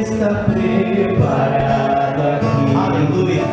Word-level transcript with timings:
está 0.00 0.44
preparado 0.44 2.22
aqui. 2.22 2.74
Aleluia. 2.74 3.44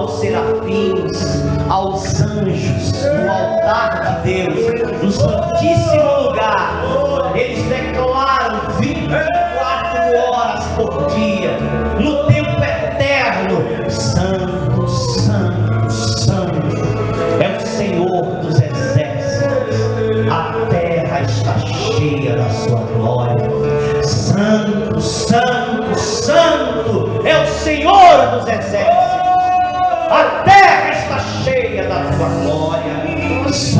aos 0.00 0.20
serafins, 0.20 1.44
aos 1.68 2.22
anjos, 2.22 3.04
no 3.04 3.32
altar 3.32 4.22
de 4.22 4.46
Deus, 4.46 5.00
dos 5.02 5.18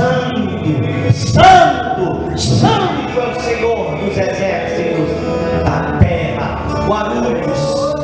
sangue, 0.00 1.12
santo, 1.12 2.38
santo 2.38 3.20
é 3.20 3.36
o 3.36 3.40
Senhor 3.40 3.96
dos 3.98 4.16
exércitos 4.16 5.10
da 5.62 5.98
terra. 5.98 6.86
Guarulhos, 6.86 7.94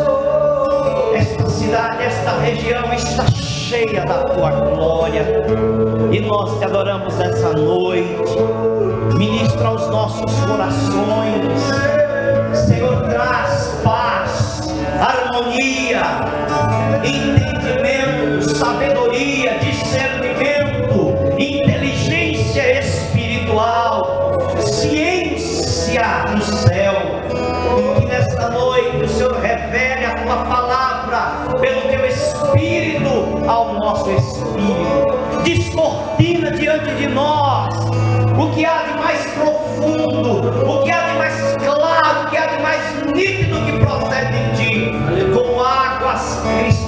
esta 1.15 1.49
cidade, 1.49 2.05
esta 2.05 2.33
região 2.41 2.93
está 2.93 3.27
cheia 3.31 4.05
da 4.05 4.25
tua 4.25 4.51
glória. 4.51 5.25
E 6.13 6.21
nós 6.21 6.59
te 6.59 6.65
adoramos 6.67 7.17
nessa 7.17 7.53
noite. 7.53 8.37
Ministra 9.17 9.71
os 9.71 9.89
nossos 9.89 10.39
corações 10.45 11.96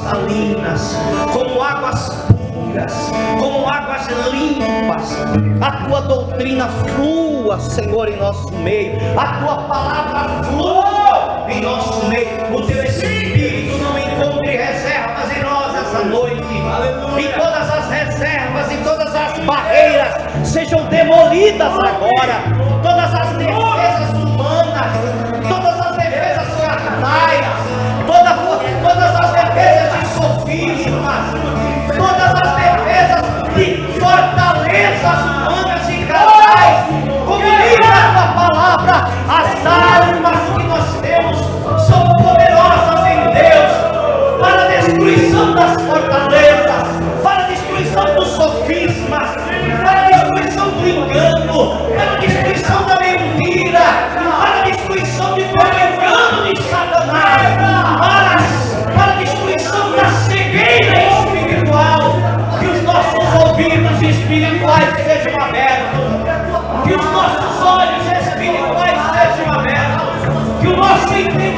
cristalinas, 0.09 0.97
como 1.33 1.63
águas 1.63 2.27
puras, 2.53 3.13
como 3.39 3.69
águas 3.69 4.09
limpas. 4.33 5.17
A 5.61 5.87
tua 5.87 6.01
doutrina 6.03 6.67
flua, 6.67 7.61
Senhor, 7.61 8.09
em 8.09 8.17
nosso 8.17 8.51
meio. 8.53 8.99
A 9.19 9.27
tua 9.41 9.57
palavra 9.65 10.45
flua 10.45 11.47
em 11.49 11.61
nosso 11.61 12.07
meio. 12.07 12.57
O 12.57 12.63
teu 12.63 12.85
espírito 12.85 13.77
não 13.79 13.99
encontre 13.99 14.57
reservas 14.57 15.37
em 15.37 15.43
nós 15.43 15.75
essa 15.75 16.05
noite. 16.05 16.39
E 17.19 17.29
todas 17.39 17.71
as 17.71 17.91
reservas 17.91 18.73
e 18.73 18.77
todas 18.79 19.15
as 19.15 19.39
barreiras 19.41 20.49
sejam 20.49 20.85
demolidas 20.87 21.73
agora. 21.73 22.59
Todas 22.83 23.15
as 23.15 23.29
defesas 23.37 24.23
humanas, 24.23 25.49
todas 25.49 25.81
as 25.81 25.97
defesas 25.97 26.49
carnais 26.61 27.58
Essa 35.01 35.38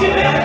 entendimento. 0.02 0.39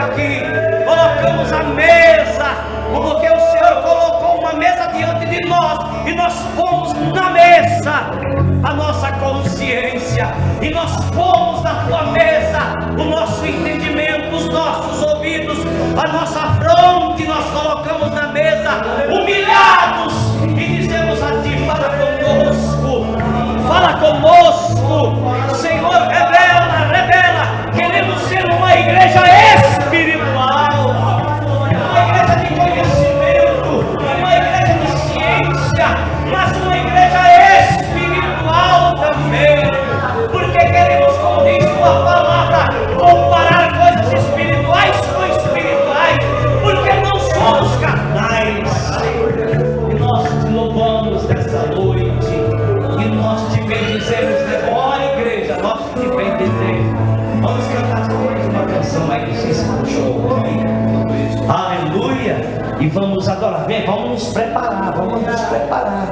aqui, 0.00 0.40
colocamos 0.84 1.52
a 1.52 1.62
mesa, 1.64 2.46
porque 2.92 3.28
o 3.28 3.40
Senhor 3.52 3.82
colocou 3.82 4.40
uma 4.40 4.54
mesa 4.54 4.86
diante 4.86 5.26
de 5.26 5.46
nós 5.46 5.78
e 6.06 6.12
nós 6.14 6.32
fomos 6.56 6.92
na 7.12 7.30
mesa. 7.30 8.10
A 8.62 8.74
nossa 8.74 9.10
consciência 9.12 10.28
e 10.60 10.70
nós 10.70 10.90
fomos 11.14 11.62
na 11.62 11.74
tua 11.86 12.02
mesa. 12.12 12.58
O 12.98 13.04
nosso 13.04 13.44
entendimento, 13.46 14.34
os 14.36 14.48
nossos 14.48 15.02
ouvidos, 15.02 15.58
a 15.96 16.08
nossa 16.12 16.40
fronte, 16.60 17.26
nós 17.26 17.44
colocamos 17.50 18.10
na 18.12 18.26
mesa 18.28 18.82
humilhados 19.08 20.12
e 20.44 20.76
dizemos 20.76 21.22
a 21.22 21.30
ti: 21.42 21.56
fala 21.66 21.90
conosco, 21.96 23.06
fala 23.66 23.94
conosco. 23.94 24.69
vamos 62.92 63.28
adorar. 63.28 63.66
Vem, 63.66 63.86
vamos 63.86 64.10
nos 64.10 64.32
preparar, 64.32 64.92
vamos 64.96 65.22
nos 65.22 65.40
preparar. 65.42 66.10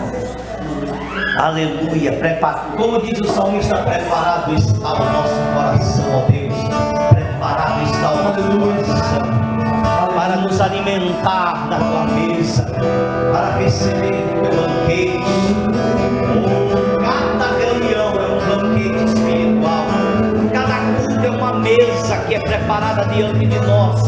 Aleluia, 1.38 2.12
preparado. 2.12 2.76
Como 2.76 3.00
diz 3.00 3.20
o 3.20 3.28
salmista, 3.32 3.76
preparado 3.78 4.54
está 4.54 4.92
o 4.92 5.12
nosso 5.12 5.34
coração, 5.54 6.04
ó 6.14 6.30
Deus. 6.30 6.54
Preparado 7.10 7.82
está 7.84 8.10
o 8.10 8.22
nosso 8.24 8.42
coração 8.58 9.48
para 10.14 10.36
nos 10.36 10.60
alimentar 10.60 11.68
da 11.68 11.78
tua 11.78 12.06
mesa, 12.06 12.64
para 13.32 13.58
receber 13.58 14.24
o 14.24 14.42
teu 14.42 14.52
banquete. 14.62 15.18
Cada 16.98 17.56
reunião 17.56 18.10
é 18.18 18.26
um 18.26 18.40
banquete 18.56 19.04
espiritual, 19.04 19.86
cada 20.52 21.06
culto 21.06 21.24
é 21.24 21.30
uma 21.30 21.52
mesa 21.54 22.16
que 22.26 22.34
é 22.34 22.40
preparada 22.40 23.04
diante 23.14 23.46
de 23.46 23.60
nós 23.60 24.07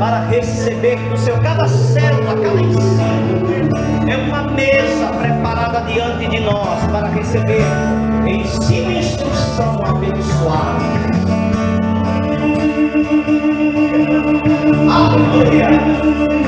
para 0.00 0.20
receber 0.28 0.96
do 1.10 1.18
seu 1.18 1.36
cada 1.42 1.68
célula, 1.68 2.34
cada 2.34 2.58
ensino. 2.58 4.10
É 4.10 4.16
uma 4.16 4.44
mesa 4.44 5.08
preparada 5.08 5.82
diante 5.82 6.26
de 6.26 6.40
nós 6.40 6.86
para 6.90 7.08
receber 7.08 7.60
ensino 8.26 8.92
e 8.92 8.98
instrução 9.00 9.78
abençoada. 9.84 10.80
Aleluia. 14.90 16.39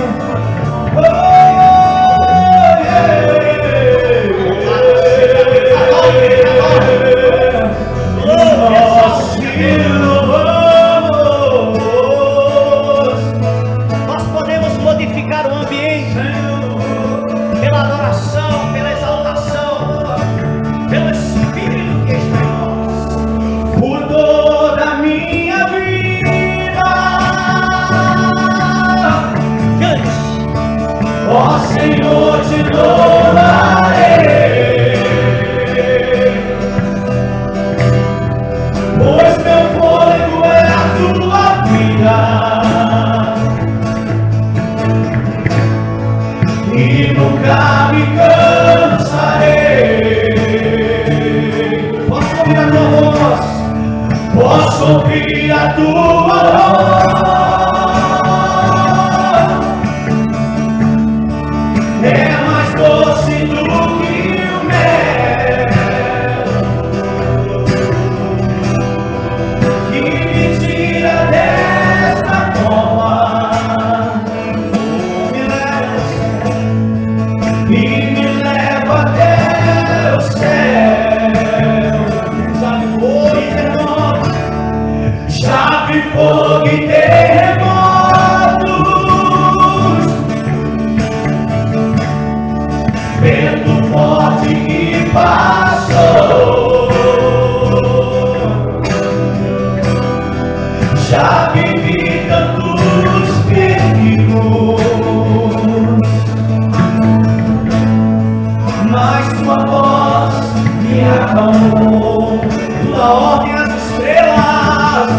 Mas 108.93 109.27
tua 109.41 109.57
voz 109.67 110.35
me 110.83 111.01
acalmou. 111.09 112.41
Tua 112.85 113.07
ordem 113.11 113.55
às 113.55 113.71
estrelas, 113.83 115.11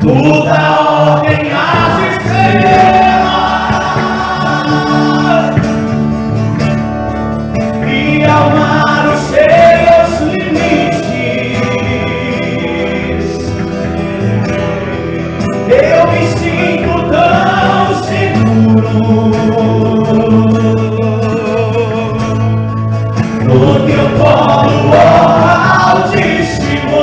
tu 0.00 0.44
dá 0.44 0.62
ordem 0.80 1.52
às 1.52 1.94
estrelas. 2.12 2.40
E 7.86 8.24
ao 8.24 8.50
mar 8.50 9.08
os 9.12 9.20
seus 9.20 10.10
limites. 10.32 11.00
Eu 15.68 16.00
me 16.10 16.22
sinto 16.38 16.92
tão 17.10 17.84
seguro 18.04 19.59
colo, 24.20 24.90
ó 24.92 25.90
Altíssimo. 25.90 26.99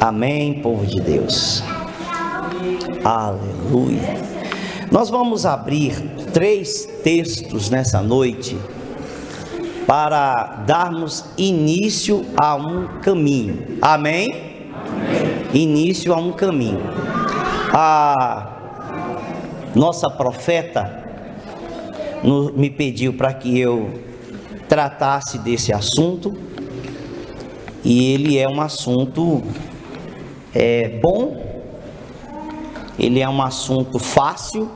Amém, 0.00 0.60
povo 0.62 0.86
de 0.86 1.00
Deus. 1.00 1.62
Aleluia. 3.04 4.16
Nós 4.90 5.08
vamos 5.08 5.46
abrir 5.46 5.94
três 6.32 6.84
textos 7.04 7.70
nessa 7.70 8.00
noite 8.00 8.58
para 9.86 10.64
darmos 10.66 11.24
início 11.36 12.24
a 12.36 12.54
um 12.54 12.86
caminho. 13.00 13.78
Amém? 13.80 14.70
Início 15.52 16.12
a 16.12 16.16
um 16.16 16.32
caminho. 16.32 16.80
A 17.72 18.56
nossa 19.74 20.10
profeta 20.10 21.04
me 22.54 22.68
pediu 22.68 23.12
para 23.12 23.32
que 23.32 23.58
eu 23.58 24.00
tratasse 24.68 25.38
desse 25.38 25.72
assunto 25.72 26.36
e 27.84 28.12
ele 28.12 28.38
é 28.38 28.48
um 28.48 28.60
assunto 28.60 29.42
é, 30.54 30.98
bom, 31.02 31.40
ele 32.98 33.20
é 33.20 33.28
um 33.28 33.40
assunto 33.40 33.98
fácil 33.98 34.68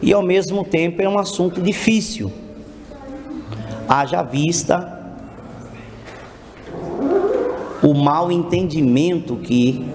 e 0.00 0.12
ao 0.12 0.22
mesmo 0.22 0.64
tempo 0.64 1.02
é 1.02 1.08
um 1.08 1.18
assunto 1.18 1.60
difícil. 1.60 2.32
Haja 3.88 4.22
vista 4.22 4.92
o 7.82 7.94
mal 7.94 8.30
entendimento 8.30 9.36
que 9.36 9.86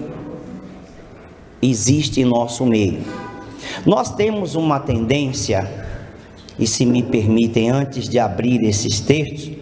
existe 1.60 2.20
em 2.20 2.24
nosso 2.24 2.64
meio. 2.66 3.00
Nós 3.86 4.14
temos 4.14 4.54
uma 4.54 4.80
tendência, 4.80 5.70
e 6.58 6.66
se 6.66 6.84
me 6.84 7.02
permitem, 7.02 7.70
antes 7.70 8.08
de 8.08 8.18
abrir 8.18 8.62
esses 8.64 9.00
textos, 9.00 9.61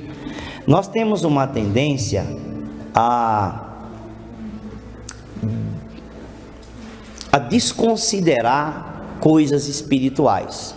nós 0.67 0.89
temos 0.89 1.25
uma 1.25 1.47
tendência 1.47 2.27
a 2.95 3.67
a 7.33 7.39
desconsiderar 7.39 9.19
coisas 9.21 9.69
espirituais. 9.69 10.75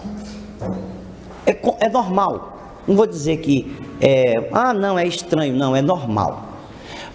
É, 1.45 1.57
é 1.79 1.89
normal. 1.89 2.81
Não 2.87 2.95
vou 2.95 3.07
dizer 3.07 3.37
que 3.37 3.75
é, 3.99 4.49
ah, 4.51 4.73
não, 4.73 4.99
é 4.99 5.07
estranho, 5.07 5.55
não, 5.55 5.75
é 5.75 5.81
normal. 5.81 6.49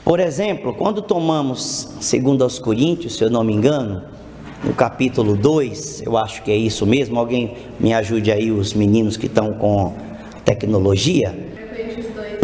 Por 0.05 0.21
exemplo, 0.21 0.75
quando 0.75 1.03
tomamos 1.03 1.89
2 2.01 2.41
aos 2.41 2.59
Coríntios, 2.59 3.17
se 3.17 3.23
eu 3.23 3.31
não 3.31 3.45
me 3.45 3.53
engano, 3.53 4.03
no 4.65 4.73
capítulo 4.73 5.37
2, 5.37 6.03
eu 6.03 6.17
acho 6.17 6.43
que 6.43 6.51
é 6.51 6.57
isso 6.57 6.87
mesmo, 6.87 7.19
alguém 7.19 7.55
me 7.79 7.93
ajude 7.93 8.33
aí, 8.33 8.51
os 8.51 8.73
meninos 8.73 9.17
que 9.17 9.27
estão 9.27 9.53
com 9.53 9.95
tecnologia. 10.45 11.58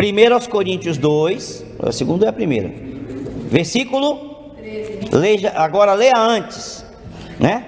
1 0.05 0.35
aos 0.35 0.47
Coríntios 0.47 0.99
2, 0.99 1.65
o 1.79 1.93
segundo 1.93 2.25
é 2.25 2.29
a 2.29 2.33
primeira. 2.33 2.71
Versículo 3.51 4.35
Leia, 5.13 5.53
agora 5.57 5.95
leia 5.95 6.19
antes, 6.19 6.85
né? 7.39 7.65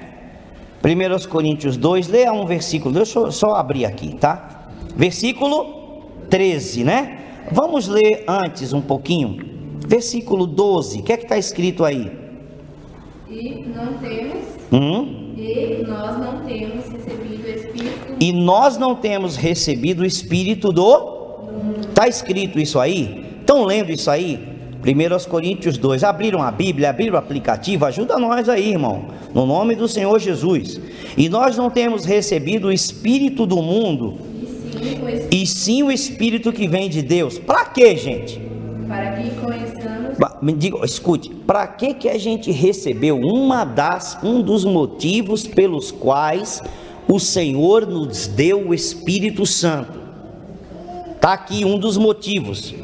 1 0.84 1.12
aos 1.12 1.26
Coríntios 1.26 1.76
2, 1.76 2.08
leia 2.08 2.32
um 2.32 2.44
versículo, 2.44 2.94
deixa 2.94 3.18
eu 3.18 3.30
só 3.32 3.54
abrir 3.54 3.84
aqui, 3.84 4.16
tá? 4.16 4.68
Versículo 4.96 6.02
13, 6.28 6.84
né? 6.84 7.18
Vamos 7.50 7.86
ler 7.88 8.24
antes 8.26 8.72
um 8.72 8.80
pouquinho. 8.80 9.38
Versículo 9.86 10.46
12, 10.46 11.00
o 11.00 11.02
que 11.02 11.12
é 11.12 11.16
que 11.16 11.24
está 11.24 11.38
escrito 11.38 11.84
aí? 11.84 12.10
E 13.28 13.64
não 13.74 13.94
temos, 13.98 14.36
Hum? 14.72 15.34
e 15.36 15.84
nós 15.86 16.18
não 16.18 16.44
temos 16.44 16.88
recebido 16.88 17.44
o 17.44 17.50
Espírito 17.50 18.16
E 18.18 18.32
nós 18.32 18.78
não 18.78 18.94
temos 18.96 19.36
recebido 19.36 20.00
o 20.02 20.06
Espírito 20.06 20.72
do. 20.72 21.15
Está 21.96 22.08
escrito 22.08 22.60
isso 22.60 22.78
aí? 22.78 23.24
Estão 23.40 23.64
lendo 23.64 23.90
isso 23.90 24.10
aí? 24.10 24.38
1 24.84 25.14
aos 25.14 25.24
Coríntios 25.24 25.78
2. 25.78 26.04
Abriram 26.04 26.42
a 26.42 26.50
Bíblia, 26.50 26.90
abriram 26.90 27.14
o 27.14 27.16
aplicativo, 27.16 27.86
ajuda 27.86 28.18
nós 28.18 28.50
aí, 28.50 28.72
irmão. 28.72 29.06
No 29.32 29.46
nome 29.46 29.74
do 29.74 29.88
Senhor 29.88 30.18
Jesus. 30.18 30.78
E 31.16 31.30
nós 31.30 31.56
não 31.56 31.70
temos 31.70 32.04
recebido 32.04 32.68
o 32.68 32.72
Espírito 32.72 33.46
do 33.46 33.62
mundo, 33.62 34.18
e 35.30 35.46
sim 35.46 35.82
o 35.84 35.90
Espírito 35.90 36.52
que 36.52 36.68
vem 36.68 36.90
de 36.90 37.00
Deus. 37.00 37.38
Para 37.38 37.64
quê, 37.64 37.96
gente? 37.96 38.42
para 38.86 39.12
que 39.12 39.30
conheçamos 39.30 40.18
Me 40.42 40.52
diga, 40.52 40.84
escute, 40.84 41.30
para 41.30 41.66
que 41.66 41.94
que 41.94 42.10
a 42.10 42.18
gente 42.18 42.52
recebeu 42.52 43.18
uma 43.18 43.64
das 43.64 44.18
um 44.22 44.42
dos 44.42 44.66
motivos 44.66 45.46
pelos 45.46 45.90
quais 45.90 46.62
o 47.08 47.18
Senhor 47.18 47.86
nos 47.86 48.26
deu 48.26 48.68
o 48.68 48.74
Espírito 48.74 49.46
Santo? 49.46 50.05
Tá 51.20 51.32
aqui 51.32 51.64
um 51.64 51.78
dos 51.78 51.96
motivos. 51.96 52.74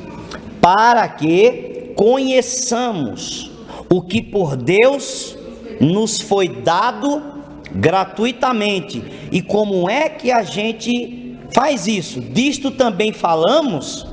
Para 0.61 1.09
que 1.09 1.93
conheçamos 1.97 3.51
o 3.91 4.01
que 4.01 4.23
por 4.23 4.57
Deus 4.57 5.37
nos 5.81 6.21
foi 6.21 6.49
dado 6.49 7.23
gratuitamente. 7.71 9.03
E 9.31 9.43
como 9.43 9.89
é 9.89 10.09
que 10.09 10.31
a 10.31 10.43
gente 10.43 11.39
faz 11.55 11.87
isso? 11.87 12.21
Disto 12.21 12.71
também 12.71 13.13
falamos. 13.13 14.07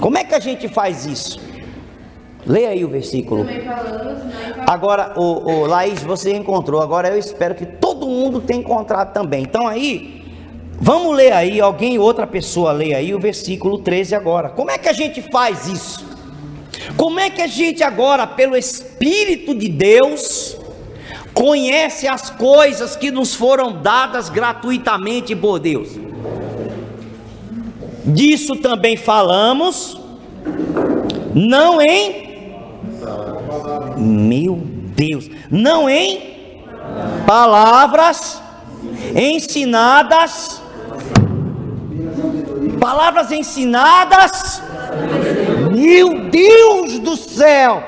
Como 0.00 0.16
é 0.16 0.24
que 0.24 0.34
a 0.34 0.40
gente 0.40 0.68
faz 0.68 1.06
isso? 1.06 1.40
Leia 2.46 2.70
aí 2.70 2.84
o 2.84 2.88
versículo. 2.88 3.46
em 3.48 3.62
Agora, 4.66 5.12
o, 5.16 5.50
o 5.50 5.66
Laís, 5.66 6.02
você 6.02 6.34
encontrou. 6.34 6.80
Agora 6.80 7.08
eu 7.08 7.18
espero 7.18 7.54
que 7.54 7.66
todo 7.66 8.06
mundo 8.06 8.40
tenha 8.40 8.60
encontrado 8.60 9.12
também. 9.12 9.42
Então 9.42 9.66
aí, 9.66 10.17
vamos 10.80 11.16
ler 11.16 11.32
aí, 11.32 11.60
alguém, 11.60 11.98
outra 11.98 12.26
pessoa 12.26 12.72
lê 12.72 12.94
aí 12.94 13.14
o 13.14 13.18
versículo 13.18 13.78
13 13.78 14.14
agora. 14.14 14.48
Como 14.48 14.70
é 14.70 14.78
que 14.78 14.88
a 14.88 14.92
gente 14.92 15.22
faz 15.22 15.66
isso? 15.66 16.06
Como 16.96 17.20
é 17.20 17.30
que 17.30 17.42
a 17.42 17.46
gente 17.46 17.82
agora, 17.82 18.26
pelo 18.26 18.56
Espírito 18.56 19.54
de 19.54 19.68
Deus, 19.68 20.56
conhece 21.34 22.08
as 22.08 22.30
coisas 22.30 22.96
que 22.96 23.10
nos 23.10 23.34
foram 23.34 23.80
dadas 23.80 24.28
gratuitamente 24.28 25.34
por 25.36 25.58
Deus? 25.58 25.90
Disso 28.04 28.56
também 28.56 28.96
falamos, 28.96 30.00
não 31.34 31.80
em 31.80 32.28
meu 33.96 34.56
Deus, 34.96 35.28
não 35.50 35.88
em 35.88 36.62
palavras 37.26 38.40
ensinadas, 39.14 40.62
palavras 42.88 43.30
ensinadas, 43.30 44.62
meu 45.70 46.30
Deus 46.30 46.98
do 47.00 47.18
céu, 47.18 47.82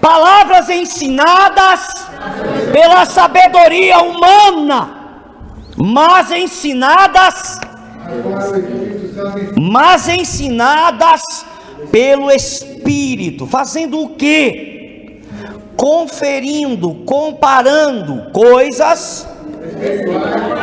palavras 0.00 0.70
ensinadas 0.70 1.92
pela 2.72 3.04
sabedoria 3.04 3.98
humana, 3.98 4.96
mas 5.76 6.30
ensinadas, 6.30 7.60
mas 9.60 10.08
ensinadas 10.08 11.44
pelo 11.92 12.30
Espírito, 12.30 13.46
fazendo 13.46 14.00
o 14.00 14.08
que? 14.14 15.20
Conferindo, 15.76 16.94
comparando 17.04 18.30
coisas 18.32 19.28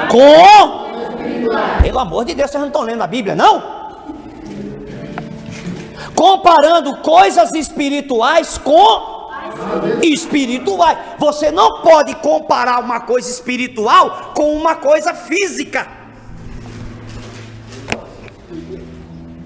com. 0.10 0.87
Pelo 1.82 2.00
amor 2.00 2.26
de 2.26 2.34
Deus, 2.34 2.50
vocês 2.50 2.60
não 2.60 2.68
estão 2.68 2.82
lendo 2.84 3.02
a 3.02 3.08
Bíblia, 3.08 3.36
não? 3.36 3.78
Comparando 6.16 6.98
coisas 6.98 7.54
espirituais 7.54 8.58
com 8.58 9.18
espirituais. 10.02 10.98
Você 11.18 11.52
não 11.52 11.82
pode 11.82 12.16
comparar 12.16 12.80
uma 12.80 13.02
coisa 13.02 13.30
espiritual 13.30 14.32
com 14.36 14.56
uma 14.56 14.76
coisa 14.76 15.14
física. 15.14 15.88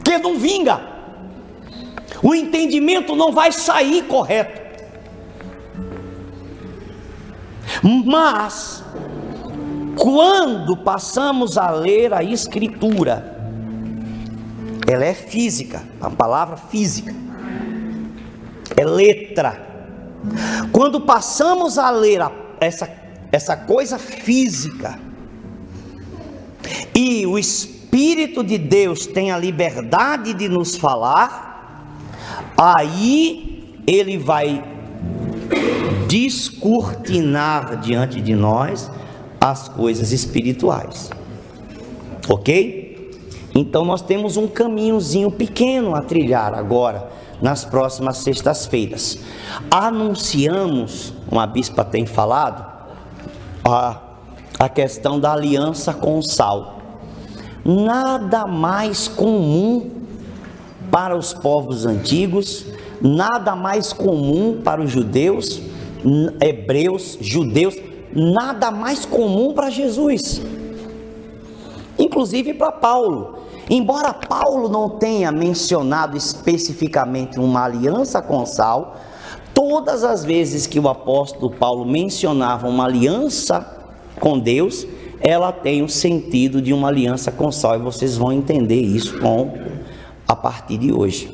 Que 0.04 0.18
não 0.18 0.38
vinga. 0.38 0.82
O 2.22 2.36
entendimento 2.36 3.16
não 3.16 3.32
vai 3.32 3.52
sair 3.52 4.04
correto. 4.04 4.62
Mas 8.06 8.84
quando 9.95 10.77
passamos 10.77 11.58
a 11.58 11.69
ler 11.69 12.13
a 12.13 12.23
escritura, 12.23 13.39
ela 14.88 15.06
é 15.06 15.13
física, 15.13 15.84
a 15.99 16.10
palavra 16.10 16.58
física, 16.58 17.13
é 18.75 18.84
letra. 18.84 19.69
Quando 20.71 21.01
passamos 21.01 21.77
a 21.77 21.89
ler 21.89 22.21
a, 22.21 22.32
essa, 22.60 22.89
essa 23.32 23.56
coisa 23.56 23.97
física, 23.97 24.99
e 26.93 27.25
o 27.25 27.38
Espírito 27.38 28.43
de 28.43 28.58
Deus 28.58 29.06
tem 29.06 29.32
a 29.32 29.38
liberdade 29.38 30.34
de 30.34 30.47
nos 30.47 30.75
falar, 30.75 31.86
aí 32.58 33.82
ele 33.88 34.17
vai 34.17 34.63
descortinar 36.08 37.80
diante 37.80 38.21
de 38.21 38.36
nós 38.36 38.91
as 39.41 39.67
coisas 39.67 40.12
espirituais. 40.12 41.10
Ok? 42.30 42.91
Então 43.56 43.84
nós 43.84 44.04
temos 44.04 44.38
um 44.38 44.47
caminhozinho 44.47 45.32
pequeno 45.32 45.95
a 45.95 46.01
trilhar 46.01 46.54
agora, 46.54 47.10
nas 47.41 47.65
próximas 47.65 48.17
sextas-feiras. 48.17 49.17
Anunciamos, 49.69 51.12
uma 51.30 51.47
bispa 51.47 51.84
tem 51.84 52.06
falado, 52.06 52.63
a, 53.65 53.99
a 54.60 54.69
questão 54.69 55.19
da 55.19 55.34
aliança 55.34 55.91
com 55.91 56.19
o 56.19 56.21
sal. 56.21 56.80
Nada 57.65 58.45
mais 58.45 59.08
comum 59.08 59.89
para 60.91 61.17
os 61.17 61.34
povos 61.34 61.86
antigos, 61.86 62.65
nada 63.01 63.56
mais 63.56 63.91
comum 63.91 64.62
para 64.63 64.82
os 64.82 64.91
judeus, 64.91 65.62
hebreus, 66.39 67.17
judeus, 67.19 67.75
nada 68.13 68.71
mais 68.71 69.06
comum 69.06 69.54
para 69.54 69.69
Jesus, 69.69 70.41
inclusive 71.97 72.54
para 72.54 72.71
Paulo. 72.71 73.39
Embora 73.69 74.13
Paulo 74.13 74.67
não 74.67 74.89
tenha 74.89 75.32
mencionado 75.32 76.17
especificamente 76.17 77.39
uma 77.39 77.63
aliança 77.63 78.21
com 78.21 78.45
Sal, 78.45 78.97
todas 79.54 80.04
as 80.04 80.26
vezes 80.26 80.67
que 80.67 80.80
o 80.80 80.89
apóstolo 80.89 81.50
Paulo 81.52 81.86
mencionava 81.86 82.67
uma 82.67 82.86
aliança 82.86 83.65
com 84.19 84.38
Deus, 84.38 84.86
ela 85.21 85.52
tem 85.52 85.84
o 85.84 85.89
sentido 85.89 86.62
de 86.62 86.74
uma 86.74 86.89
aliança 86.89 87.32
com 87.32 87.52
Sal, 87.52 87.76
e 87.76 87.80
vocês 87.80 88.17
vão 88.17 88.34
entender 88.34 88.82
isso 88.82 89.19
com 89.19 89.54
a 90.28 90.36
partir 90.36 90.78
de 90.78 90.91
hoje. 90.91 91.32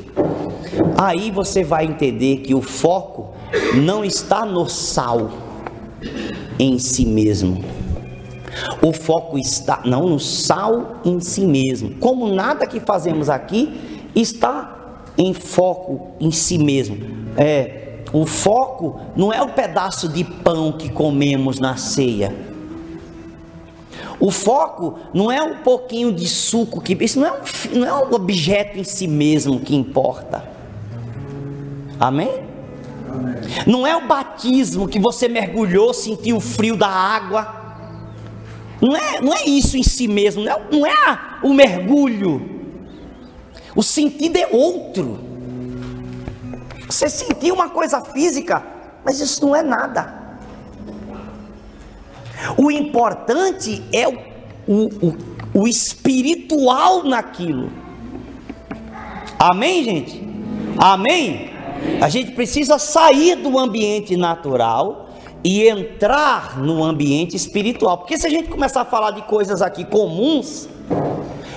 Aí 0.97 1.31
você 1.31 1.63
vai 1.63 1.85
entender 1.85 2.37
que 2.37 2.53
o 2.53 2.61
foco 2.61 3.29
não 3.75 4.03
está 4.03 4.45
no 4.45 4.67
sal 4.67 5.29
em 6.59 6.79
si 6.79 7.05
mesmo. 7.05 7.63
O 8.81 8.91
foco 8.91 9.37
está 9.37 9.81
não 9.85 10.07
no 10.07 10.19
sal 10.19 10.97
em 11.05 11.19
si 11.19 11.45
mesmo. 11.45 11.95
Como 11.99 12.27
nada 12.33 12.65
que 12.65 12.79
fazemos 12.79 13.29
aqui 13.29 14.09
está 14.15 15.03
em 15.17 15.33
foco 15.33 16.11
em 16.19 16.31
si 16.31 16.57
mesmo. 16.57 16.97
É, 17.35 17.99
o 18.13 18.25
foco 18.25 18.99
não 19.15 19.33
é 19.33 19.41
o 19.41 19.49
pedaço 19.49 20.07
de 20.07 20.23
pão 20.23 20.71
que 20.71 20.89
comemos 20.89 21.59
na 21.59 21.75
ceia. 21.75 22.33
O 24.19 24.31
foco 24.31 24.97
não 25.13 25.31
é 25.31 25.41
um 25.41 25.57
pouquinho 25.57 26.11
de 26.11 26.27
suco 26.27 26.81
que 26.81 26.97
isso 27.03 27.19
não 27.19 27.27
é 27.27 27.31
um, 27.33 27.79
não 27.79 27.87
é 27.87 27.93
um 27.93 28.13
objeto 28.13 28.79
em 28.79 28.83
si 28.83 29.07
mesmo 29.07 29.59
que 29.59 29.75
importa. 29.75 30.43
Amém? 31.99 32.46
Não 33.65 33.85
é 33.85 33.95
o 33.95 34.07
batismo 34.07 34.87
que 34.87 34.99
você 34.99 35.27
mergulhou, 35.27 35.93
sentiu 35.93 36.37
o 36.37 36.41
frio 36.41 36.75
da 36.75 36.87
água. 36.87 37.55
Não 38.81 38.95
é, 38.95 39.21
não 39.21 39.33
é 39.33 39.43
isso 39.45 39.77
em 39.77 39.83
si 39.83 40.07
mesmo, 40.07 40.43
não 40.43 40.51
é, 40.51 40.61
não 40.71 40.85
é 40.85 40.91
a, 40.91 41.39
o 41.43 41.53
mergulho. 41.53 42.57
O 43.75 43.83
sentido 43.83 44.37
é 44.37 44.47
outro. 44.51 45.19
Você 46.87 47.09
sentiu 47.09 47.55
uma 47.55 47.69
coisa 47.69 48.01
física, 48.01 48.63
mas 49.03 49.19
isso 49.19 49.45
não 49.45 49.55
é 49.55 49.61
nada. 49.61 50.17
O 52.57 52.71
importante 52.71 53.83
é 53.91 54.07
o, 54.07 54.17
o, 54.67 55.07
o, 55.07 55.17
o 55.61 55.67
espiritual 55.67 57.03
naquilo. 57.03 57.71
Amém, 59.39 59.83
gente? 59.83 60.27
Amém? 60.77 61.56
A 62.01 62.09
gente 62.09 62.31
precisa 62.31 62.77
sair 62.77 63.35
do 63.35 63.57
ambiente 63.57 64.15
natural 64.15 65.09
e 65.43 65.67
entrar 65.67 66.57
no 66.57 66.83
ambiente 66.83 67.35
espiritual. 67.35 67.97
Porque 67.97 68.17
se 68.17 68.27
a 68.27 68.29
gente 68.29 68.49
começar 68.49 68.81
a 68.81 68.85
falar 68.85 69.11
de 69.11 69.21
coisas 69.23 69.61
aqui 69.61 69.83
comuns 69.85 70.67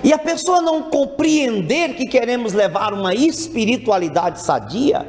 e 0.02 0.12
a 0.12 0.18
pessoa 0.18 0.62
não 0.62 0.84
compreender 0.84 1.94
que 1.94 2.06
queremos 2.06 2.52
levar 2.52 2.92
uma 2.92 3.14
espiritualidade 3.14 4.40
sadia, 4.40 5.06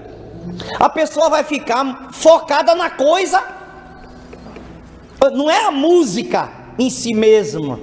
a 0.80 0.90
pessoa 0.90 1.30
vai 1.30 1.44
ficar 1.44 2.10
focada 2.12 2.76
na 2.76 2.90
coisa, 2.90 3.42
não 5.34 5.50
é 5.50 5.66
a 5.66 5.72
música 5.72 6.52
em 6.78 6.90
si 6.90 7.14
mesma, 7.14 7.80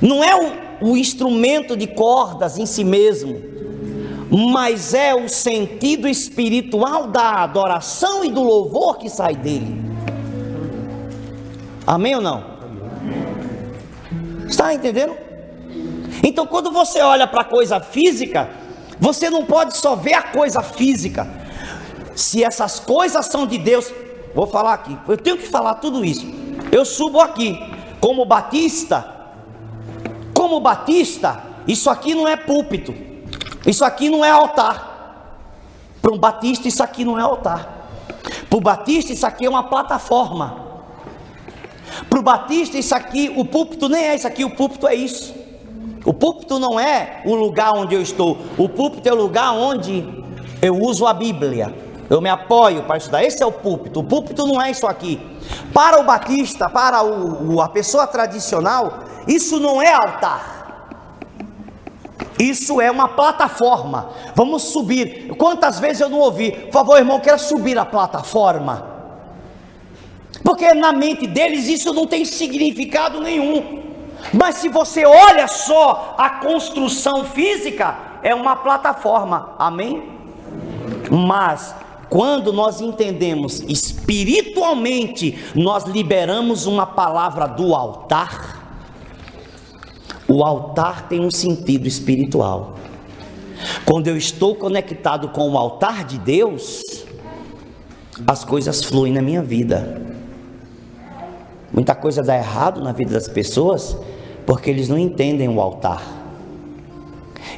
não 0.00 0.24
é 0.24 0.34
o, 0.80 0.90
o 0.92 0.96
instrumento 0.96 1.76
de 1.76 1.86
cordas 1.86 2.58
em 2.58 2.66
si 2.66 2.82
mesmo 2.82 3.59
mas 4.30 4.94
é 4.94 5.14
o 5.14 5.28
sentido 5.28 6.08
espiritual 6.08 7.08
da 7.08 7.42
adoração 7.42 8.24
e 8.24 8.30
do 8.30 8.42
louvor 8.42 8.98
que 8.98 9.08
sai 9.08 9.34
dele. 9.34 9.82
Amém 11.86 12.14
ou 12.14 12.22
não? 12.22 12.44
Está 14.48 14.72
entendendo? 14.72 15.14
Então, 16.22 16.46
quando 16.46 16.70
você 16.70 17.00
olha 17.00 17.26
para 17.26 17.40
a 17.40 17.44
coisa 17.44 17.80
física, 17.80 18.50
você 18.98 19.28
não 19.30 19.44
pode 19.44 19.76
só 19.76 19.96
ver 19.96 20.14
a 20.14 20.22
coisa 20.22 20.62
física. 20.62 21.26
Se 22.14 22.44
essas 22.44 22.78
coisas 22.78 23.26
são 23.26 23.46
de 23.46 23.58
Deus, 23.58 23.92
vou 24.34 24.46
falar 24.46 24.74
aqui, 24.74 24.96
eu 25.08 25.16
tenho 25.16 25.38
que 25.38 25.48
falar 25.48 25.74
tudo 25.76 26.04
isso. 26.04 26.26
Eu 26.70 26.84
subo 26.84 27.20
aqui, 27.20 27.58
como 28.00 28.24
batista, 28.24 29.16
como 30.34 30.60
batista, 30.60 31.42
isso 31.66 31.90
aqui 31.90 32.14
não 32.14 32.28
é 32.28 32.36
púlpito. 32.36 33.09
Isso 33.66 33.84
aqui 33.84 34.08
não 34.08 34.24
é 34.24 34.30
altar. 34.30 34.90
Para 36.00 36.12
um 36.12 36.18
batista, 36.18 36.66
isso 36.66 36.82
aqui 36.82 37.04
não 37.04 37.18
é 37.18 37.22
altar. 37.22 37.88
Para 38.48 38.58
o 38.58 38.60
batista, 38.60 39.12
isso 39.12 39.26
aqui 39.26 39.46
é 39.46 39.50
uma 39.50 39.64
plataforma. 39.64 40.70
Para 42.08 42.18
o 42.18 42.22
batista, 42.22 42.78
isso 42.78 42.94
aqui, 42.94 43.32
o 43.36 43.44
púlpito 43.44 43.88
nem 43.88 44.08
é 44.08 44.14
isso 44.14 44.26
aqui, 44.26 44.44
o 44.44 44.50
púlpito 44.50 44.86
é 44.86 44.94
isso. 44.94 45.34
O 46.04 46.14
púlpito 46.14 46.58
não 46.58 46.80
é 46.80 47.22
o 47.26 47.34
lugar 47.34 47.72
onde 47.74 47.94
eu 47.94 48.00
estou, 48.00 48.38
o 48.56 48.68
púlpito 48.68 49.08
é 49.08 49.12
o 49.12 49.16
lugar 49.16 49.52
onde 49.52 50.06
eu 50.62 50.76
uso 50.76 51.06
a 51.06 51.12
Bíblia. 51.12 51.74
Eu 52.08 52.20
me 52.20 52.28
apoio 52.28 52.82
para 52.82 52.96
estudar. 52.96 53.22
Esse 53.22 53.40
é 53.40 53.46
o 53.46 53.52
púlpito. 53.52 54.00
O 54.00 54.04
púlpito 54.04 54.44
não 54.44 54.60
é 54.60 54.72
isso 54.72 54.84
aqui. 54.84 55.20
Para 55.72 56.00
o 56.00 56.04
batista, 56.04 56.68
para 56.68 57.04
o, 57.04 57.60
a 57.60 57.68
pessoa 57.68 58.04
tradicional, 58.04 59.04
isso 59.28 59.60
não 59.60 59.80
é 59.80 59.94
altar. 59.94 60.59
Isso 62.40 62.80
é 62.80 62.90
uma 62.90 63.06
plataforma. 63.06 64.08
Vamos 64.34 64.62
subir. 64.62 65.28
Quantas 65.36 65.78
vezes 65.78 66.00
eu 66.00 66.08
não 66.08 66.20
ouvi? 66.20 66.52
Por 66.52 66.72
favor, 66.72 66.96
irmão, 66.96 67.20
quero 67.20 67.38
subir 67.38 67.76
a 67.76 67.84
plataforma. 67.84 68.86
Porque 70.42 70.72
na 70.72 70.90
mente 70.90 71.26
deles 71.26 71.68
isso 71.68 71.92
não 71.92 72.06
tem 72.06 72.24
significado 72.24 73.20
nenhum. 73.20 73.82
Mas 74.32 74.54
se 74.54 74.70
você 74.70 75.04
olha 75.04 75.46
só 75.48 76.14
a 76.16 76.30
construção 76.30 77.26
física, 77.26 77.94
é 78.22 78.34
uma 78.34 78.56
plataforma. 78.56 79.54
Amém? 79.58 80.02
Mas 81.10 81.74
quando 82.08 82.54
nós 82.54 82.80
entendemos 82.80 83.60
espiritualmente, 83.68 85.38
nós 85.54 85.84
liberamos 85.84 86.64
uma 86.64 86.86
palavra 86.86 87.46
do 87.46 87.74
altar 87.74 88.59
o 90.30 90.44
altar 90.44 91.08
tem 91.08 91.18
um 91.18 91.30
sentido 91.30 91.88
espiritual. 91.88 92.76
Quando 93.84 94.06
eu 94.06 94.16
estou 94.16 94.54
conectado 94.54 95.30
com 95.30 95.50
o 95.50 95.58
altar 95.58 96.04
de 96.04 96.18
Deus, 96.18 97.04
as 98.24 98.44
coisas 98.44 98.84
fluem 98.84 99.12
na 99.12 99.20
minha 99.20 99.42
vida. 99.42 100.00
Muita 101.72 101.96
coisa 101.96 102.22
dá 102.22 102.36
errado 102.36 102.80
na 102.80 102.92
vida 102.92 103.12
das 103.12 103.26
pessoas 103.26 103.96
porque 104.46 104.70
eles 104.70 104.88
não 104.88 104.96
entendem 104.96 105.48
o 105.48 105.60
altar. 105.60 106.00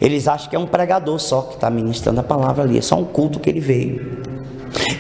Eles 0.01 0.27
acham 0.27 0.49
que 0.49 0.57
é 0.57 0.59
um 0.59 0.67
pregador 0.67 1.19
só 1.19 1.43
que 1.43 1.57
está 1.57 1.69
ministrando 1.69 2.21
a 2.21 2.25
palavra 2.25 2.65
ali, 2.65 2.79
é 2.79 2.83
só 2.83 2.97
um 2.97 3.05
culto 3.05 3.39
que 3.39 3.51
ele 3.51 3.61
veio. 3.61 4.32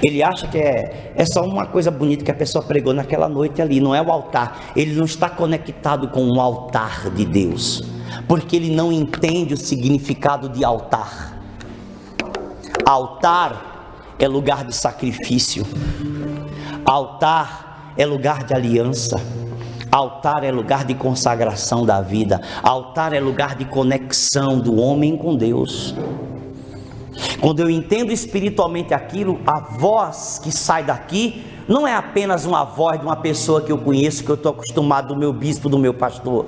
Ele 0.03 0.23
acha 0.23 0.47
que 0.49 0.59
é, 0.59 1.13
é 1.17 1.25
só 1.25 1.45
uma 1.45 1.67
coisa 1.67 1.91
bonita 1.91 2.25
que 2.25 2.31
a 2.31 2.35
pessoa 2.35 2.65
pregou 2.65 2.93
naquela 2.93 3.29
noite 3.29 3.63
ali, 3.63 3.81
não 3.81 3.95
é 3.95 4.03
o 4.03 4.11
altar. 4.11 4.73
Ele 4.77 4.95
não 4.95 5.05
está 5.05 5.29
conectado 5.29 6.09
com 6.09 6.27
o 6.27 6.41
altar 6.41 7.11
de 7.11 7.25
Deus, 7.25 7.83
porque 8.29 8.57
ele 8.57 8.75
não 8.75 8.93
entende 8.93 9.55
o 9.55 9.57
significado 9.57 10.49
de 10.49 10.65
altar. 10.65 11.39
Altar 12.85 14.15
é 14.19 14.29
lugar 14.29 14.65
de 14.65 14.75
sacrifício, 14.75 15.67
altar 16.85 17.93
é 17.97 18.07
lugar 18.07 18.45
de 18.45 18.55
aliança. 18.55 19.21
Altar 19.91 20.43
é 20.43 20.51
lugar 20.51 20.87
de 20.87 20.95
consagração 20.95 21.85
da 21.85 22.01
vida. 22.01 22.41
Altar 22.63 23.13
é 23.13 23.21
lugar 23.21 23.55
de 23.55 23.67
conexão 23.67 24.59
do 24.59 24.77
homem 24.77 25.19
com 25.19 25.37
Deus. 25.37 25.95
Quando 27.41 27.61
eu 27.61 27.69
entendo 27.69 28.13
espiritualmente 28.13 28.95
aquilo, 28.95 29.41
a 29.47 29.61
voz 29.61 30.41
que 30.43 30.53
sai 30.53 30.85
daqui 30.85 31.45
não 31.69 31.87
é 31.87 31.95
apenas 31.95 32.45
uma 32.45 32.65
voz 32.65 32.99
de 32.99 33.07
uma 33.07 33.17
pessoa 33.17 33.63
que 33.63 33.71
eu 33.71 33.79
conheço, 33.79 34.25
que 34.25 34.31
eu 34.31 34.35
estou 34.35 34.53
acostumado 34.53 35.09
do 35.09 35.17
meu 35.17 35.33
bispo, 35.33 35.69
do 35.69 35.79
meu 35.79 35.95
pastor. 35.95 36.47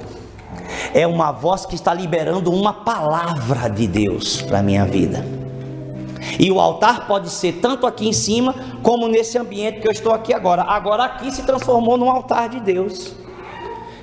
É 0.93 1.07
uma 1.07 1.33
voz 1.33 1.67
que 1.67 1.75
está 1.75 1.93
liberando 1.93 2.53
uma 2.53 2.73
palavra 2.73 3.69
de 3.69 3.87
Deus 3.87 4.43
para 4.43 4.61
a 4.61 4.63
minha 4.63 4.85
vida. 4.85 5.25
E 6.39 6.51
o 6.51 6.59
altar 6.59 7.07
pode 7.07 7.31
ser 7.31 7.55
tanto 7.55 7.87
aqui 7.87 8.09
em 8.09 8.13
cima, 8.13 8.55
como 8.83 9.09
nesse 9.09 9.39
ambiente 9.39 9.81
que 9.81 9.89
eu 9.89 9.93
estou 9.93 10.13
aqui 10.13 10.33
agora. 10.33 10.63
Agora 10.63 11.05
aqui 11.05 11.31
se 11.31 11.43
transformou 11.43 11.97
num 11.97 12.11
altar 12.11 12.49
de 12.49 12.61
Deus 12.61 13.15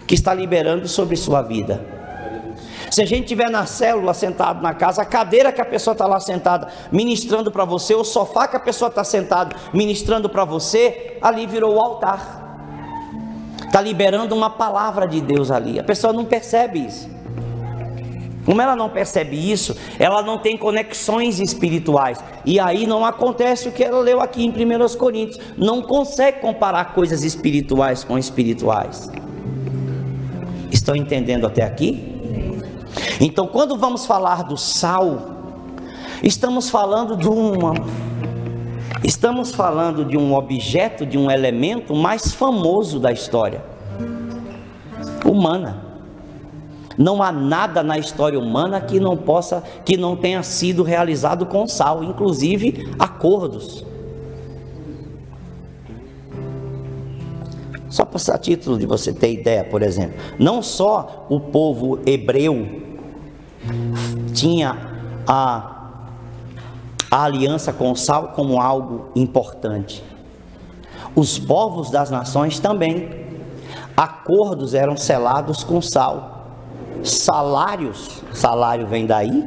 que 0.08 0.16
está 0.16 0.34
liberando 0.34 0.88
sobre 0.88 1.16
sua 1.16 1.42
vida. 1.42 2.01
Se 2.92 3.02
a 3.02 3.06
gente 3.06 3.24
estiver 3.24 3.50
na 3.50 3.66
célula 3.66 4.14
sentado 4.14 4.62
na 4.62 4.74
casa, 4.74 5.02
a 5.02 5.06
cadeira 5.06 5.50
que 5.54 5.62
a 5.62 5.66
pessoa 5.66 5.94
está 5.94 6.06
lá 6.06 6.20
sentada 6.20 6.68
ministrando 6.92 7.50
para 7.50 7.64
você, 7.64 7.96
o 7.96 8.04
sofá 8.04 8.50
que 8.50 8.58
a 8.58 8.60
pessoa 8.60 8.90
está 8.90 9.02
sentada 9.02 9.56
ministrando 9.74 10.28
para 10.28 10.44
você, 10.44 11.18
ali 11.22 11.48
virou 11.48 11.76
o 11.76 11.80
altar. 11.80 12.42
Está 13.66 13.80
liberando 13.80 14.36
uma 14.36 14.50
palavra 14.50 15.08
de 15.08 15.22
Deus 15.22 15.50
ali. 15.50 15.80
A 15.80 15.84
pessoa 15.86 16.12
não 16.12 16.26
percebe 16.26 16.86
isso. 16.86 17.10
Como 18.46 18.62
ela 18.62 18.76
não 18.76 18.90
percebe 18.90 19.38
isso, 19.38 19.74
ela 19.98 20.22
não 20.22 20.38
tem 20.38 20.58
conexões 20.58 21.40
espirituais. 21.40 22.22
E 22.46 22.60
aí 22.60 22.86
não 22.86 23.06
acontece 23.06 23.70
o 23.70 23.72
que 23.72 23.86
ela 23.86 24.02
leu 24.02 24.20
aqui 24.20 24.44
em 24.44 24.50
1 24.50 24.98
Coríntios. 24.98 25.40
Não 25.58 25.82
consegue 25.82 26.42
comparar 26.42 26.94
coisas 26.94 27.24
espirituais 27.24 28.04
com 28.04 28.18
espirituais. 28.18 29.10
Estão 30.70 30.94
entendendo 30.94 31.48
até 31.48 31.64
aqui? 31.64 32.11
Então, 33.20 33.48
quando 33.48 33.78
vamos 33.78 34.06
falar 34.06 34.44
do 34.44 34.58
sal, 34.58 35.20
estamos 36.24 36.70
falando 36.70 37.16
de 37.16 37.28
uma 37.28 37.74
estamos 39.04 39.52
falando 39.52 40.06
de 40.06 40.18
um 40.18 40.34
objeto, 40.36 41.06
de 41.06 41.18
um 41.18 41.32
elemento 41.32 41.96
mais 41.96 42.34
famoso 42.34 43.00
da 43.00 43.12
história 43.12 43.64
humana. 45.26 45.86
Não 46.98 47.24
há 47.24 47.32
nada 47.32 47.82
na 47.82 47.98
história 47.98 48.38
humana 48.38 48.82
que 48.82 49.00
não 49.00 49.18
possa, 49.18 49.64
que 49.86 49.98
não 49.98 50.16
tenha 50.16 50.44
sido 50.44 50.84
realizado 50.84 51.46
com 51.46 51.68
sal, 51.68 52.04
inclusive 52.04 52.94
acordos. 53.00 53.86
Só 57.90 58.06
para 58.06 58.38
título 58.38 58.78
de 58.78 58.86
você 58.86 59.12
ter 59.12 59.34
ideia, 59.34 59.64
por 59.64 59.82
exemplo, 59.82 60.18
não 60.40 60.62
só 60.62 61.26
o 61.30 61.40
povo 61.40 62.00
hebreu 62.06 62.81
tinha 64.34 64.78
a, 65.28 65.92
a 67.10 67.24
aliança 67.24 67.72
com 67.72 67.92
o 67.92 67.96
sal 67.96 68.30
como 68.30 68.60
algo 68.60 69.10
importante, 69.16 70.04
os 71.16 71.38
povos 71.38 71.90
das 71.90 72.10
nações 72.10 72.60
também. 72.60 73.22
Acordos 73.96 74.74
eram 74.74 74.96
selados 74.98 75.64
com 75.64 75.82
sal. 75.82 76.48
Salários, 77.04 78.24
salário 78.34 78.88
vem 78.88 79.06
daí, 79.06 79.44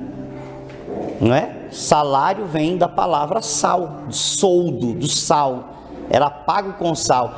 não 1.21 1.35
é? 1.35 1.69
Salário 1.71 2.47
vem 2.47 2.77
da 2.77 2.89
palavra 2.89 3.41
sal, 3.43 4.05
soldo, 4.11 4.93
do 4.93 5.09
sal. 5.09 5.71
Era 6.11 6.29
pago 6.31 6.75
com 6.75 6.95
sal. 6.95 7.35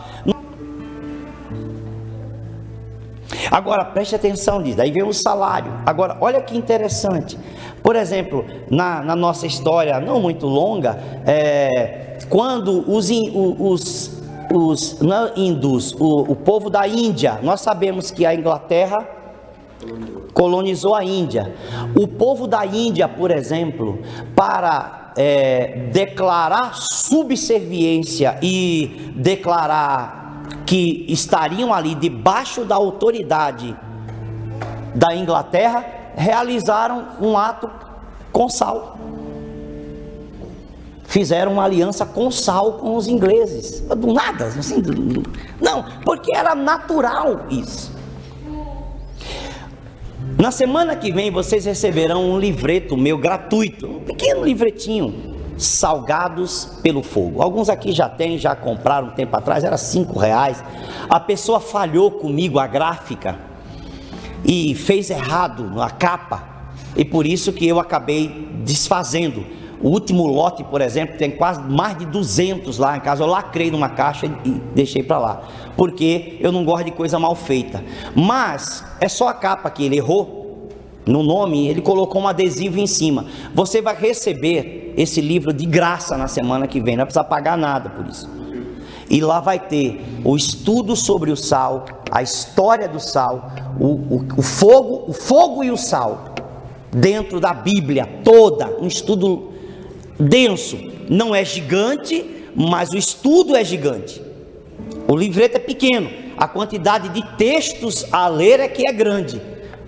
Agora 3.50 3.85
preste 3.85 4.14
atenção 4.14 4.61
nisso, 4.61 4.80
aí 4.80 4.90
vem 4.90 5.02
o 5.02 5.12
salário. 5.12 5.72
Agora, 5.85 6.16
olha 6.20 6.40
que 6.40 6.56
interessante. 6.56 7.38
Por 7.82 7.96
exemplo, 7.96 8.44
na, 8.70 9.02
na 9.02 9.16
nossa 9.16 9.46
história 9.46 10.00
não 10.00 10.20
muito 10.20 10.46
longa, 10.46 10.98
é, 11.26 12.18
quando 12.28 12.85
os, 12.90 13.11
os, 13.11 14.22
os 14.52 15.00
não 15.00 15.30
hindus, 15.37 15.92
o, 15.98 16.32
o 16.32 16.37
povo 16.37 16.68
da 16.68 16.87
Índia, 16.87 17.38
nós 17.42 17.61
sabemos 17.61 18.11
que 18.11 18.26
a 18.26 18.35
Inglaterra 18.35 19.06
colonizou 20.32 20.94
a 20.94 21.04
Índia. 21.04 21.54
O 21.94 22.06
povo 22.06 22.46
da 22.46 22.64
Índia, 22.66 23.09
por 23.09 23.30
exemplo, 23.30 24.00
para 24.35 25.12
é, 25.16 25.88
declarar 25.92 26.74
subserviência 26.74 28.38
e 28.42 29.12
declarar 29.16 30.26
que 30.64 31.04
estariam 31.09 31.72
ali 31.72 31.94
debaixo 31.94 32.64
da 32.64 32.74
autoridade 32.74 33.76
da 34.94 35.14
Inglaterra 35.14 35.85
realizaram 36.14 37.06
um 37.20 37.37
ato 37.37 37.70
com 38.32 38.48
sal. 38.48 38.98
Fizeram 41.04 41.52
uma 41.54 41.64
aliança 41.64 42.04
com 42.04 42.30
sal 42.30 42.74
com 42.74 42.96
os 42.96 43.06
ingleses. 43.06 43.80
Do 43.80 44.12
nada, 44.12 44.46
assim, 44.46 44.82
não, 45.61 45.85
porque 46.04 46.35
era 46.35 46.54
natural 46.54 47.46
isso. 47.48 47.94
Na 50.38 50.50
semana 50.50 50.96
que 50.96 51.12
vem 51.12 51.30
vocês 51.30 51.64
receberão 51.64 52.30
um 52.30 52.38
livreto 52.38 52.96
meu 52.96 53.16
gratuito, 53.16 53.87
um 53.87 54.00
pequeno 54.00 54.44
livretinho 54.44 55.36
salgados 55.57 56.79
pelo 56.83 57.03
fogo. 57.03 57.42
Alguns 57.42 57.69
aqui 57.69 57.92
já 57.92 58.09
têm, 58.09 58.38
já 58.38 58.55
compraram 58.55 59.09
um 59.09 59.11
tempo 59.11 59.37
atrás, 59.37 59.64
era 59.64 59.77
cinco 59.77 60.19
reais. 60.19 60.62
A 61.09 61.19
pessoa 61.19 61.61
falhou 61.61 62.11
comigo 62.11 62.59
a 62.59 62.66
gráfica 62.66 63.38
e 64.45 64.75
fez 64.75 65.11
errado 65.11 65.71
na 65.71 65.90
capa 65.90 66.57
e 66.97 67.05
por 67.05 67.27
isso 67.27 67.53
que 67.53 67.66
eu 67.66 67.79
acabei 67.79 68.49
desfazendo. 68.64 69.45
O 69.83 69.90
último 69.90 70.27
lote, 70.27 70.64
por 70.64 70.81
exemplo, 70.81 71.19
tem 71.19 71.31
quase 71.31 71.61
mais 71.61 71.99
de 71.99 72.07
200 72.07 72.79
lá 72.79 72.97
em 72.97 73.01
casa. 73.01 73.23
Eu 73.23 73.27
lacrei 73.27 73.71
numa 73.71 73.90
caixa 73.90 74.27
e 74.45 74.51
deixei 74.75 75.03
para 75.03 75.19
lá, 75.19 75.42
porque 75.77 76.38
eu 76.40 76.51
não 76.51 76.64
gosto 76.64 76.87
de 76.87 76.92
coisa 76.92 77.19
mal 77.19 77.35
feita. 77.35 77.85
Mas 78.14 78.83
é 79.01 79.09
só 79.09 79.29
a 79.29 79.35
capa 79.35 79.69
que 79.71 79.85
ele 79.85 79.99
errou 79.99 80.71
no 81.05 81.23
nome, 81.23 81.69
ele 81.69 81.83
colocou 81.83 82.23
um 82.23 82.27
adesivo 82.27 82.81
em 82.81 82.87
cima. 82.87 83.27
Você 83.55 83.83
vai 83.83 83.95
receber 83.95 84.86
esse 84.96 85.20
livro 85.20 85.52
de 85.52 85.66
graça 85.66 86.16
na 86.16 86.26
semana 86.26 86.66
que 86.66 86.80
vem, 86.80 86.96
não 86.96 87.02
vai 87.02 87.06
precisar 87.06 87.24
pagar 87.24 87.59
nada 87.59 87.90
por 87.90 88.06
isso. 88.06 88.28
E 89.09 89.20
lá 89.20 89.38
vai 89.40 89.59
ter 89.59 90.02
o 90.24 90.37
estudo 90.37 90.96
sobre 90.96 91.30
o 91.30 91.37
sal, 91.37 91.85
a 92.11 92.22
história 92.22 92.88
do 92.88 92.98
sal, 92.98 93.52
o, 93.78 93.87
o, 93.87 94.26
o 94.38 94.42
fogo, 94.42 95.04
o 95.09 95.12
fogo 95.12 95.62
e 95.62 95.70
o 95.70 95.76
sal, 95.76 96.35
dentro 96.90 97.38
da 97.38 97.52
Bíblia 97.52 98.09
toda, 98.24 98.76
um 98.80 98.87
estudo 98.87 99.52
denso. 100.18 100.78
Não 101.09 101.35
é 101.35 101.44
gigante, 101.44 102.48
mas 102.54 102.90
o 102.90 102.96
estudo 102.96 103.54
é 103.54 103.62
gigante. 103.62 104.20
O 105.06 105.14
livreto 105.14 105.56
é 105.56 105.61
pequeno, 105.61 106.11
a 106.37 106.48
quantidade 106.48 107.11
de 107.11 107.22
textos 107.37 108.06
a 108.11 108.26
ler 108.28 108.61
é 108.61 108.66
que 108.66 108.88
é 108.88 108.92
grande. 108.92 109.40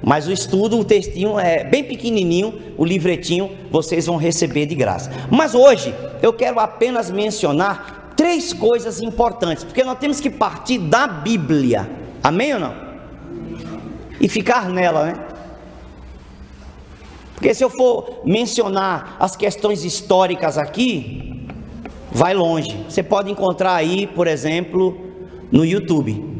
Mas 0.02 0.28
o 0.28 0.32
estudo, 0.32 0.78
o 0.78 0.84
textinho 0.84 1.38
é 1.38 1.64
bem 1.64 1.82
pequenininho, 1.84 2.74
o 2.76 2.84
livretinho 2.84 3.50
vocês 3.70 4.06
vão 4.06 4.16
receber 4.16 4.66
de 4.66 4.74
graça. 4.74 5.10
Mas 5.30 5.54
hoje 5.54 5.94
eu 6.22 6.32
quero 6.32 6.60
apenas 6.60 7.10
mencionar 7.10 8.12
três 8.16 8.52
coisas 8.52 9.00
importantes, 9.00 9.64
porque 9.64 9.84
nós 9.84 9.98
temos 9.98 10.20
que 10.20 10.30
partir 10.30 10.78
da 10.78 11.06
Bíblia. 11.06 11.88
Amém 12.22 12.54
ou 12.54 12.60
não? 12.60 12.74
E 14.20 14.28
ficar 14.28 14.68
nela, 14.68 15.06
né? 15.06 15.14
Porque 17.34 17.54
se 17.54 17.62
eu 17.62 17.70
for 17.70 18.20
mencionar 18.24 19.16
as 19.20 19.36
questões 19.36 19.84
históricas 19.84 20.58
aqui, 20.58 21.46
vai 22.10 22.34
longe. 22.34 22.84
Você 22.88 23.02
pode 23.02 23.30
encontrar 23.30 23.74
aí, 23.74 24.08
por 24.08 24.26
exemplo, 24.26 24.98
no 25.52 25.64
YouTube. 25.64 26.37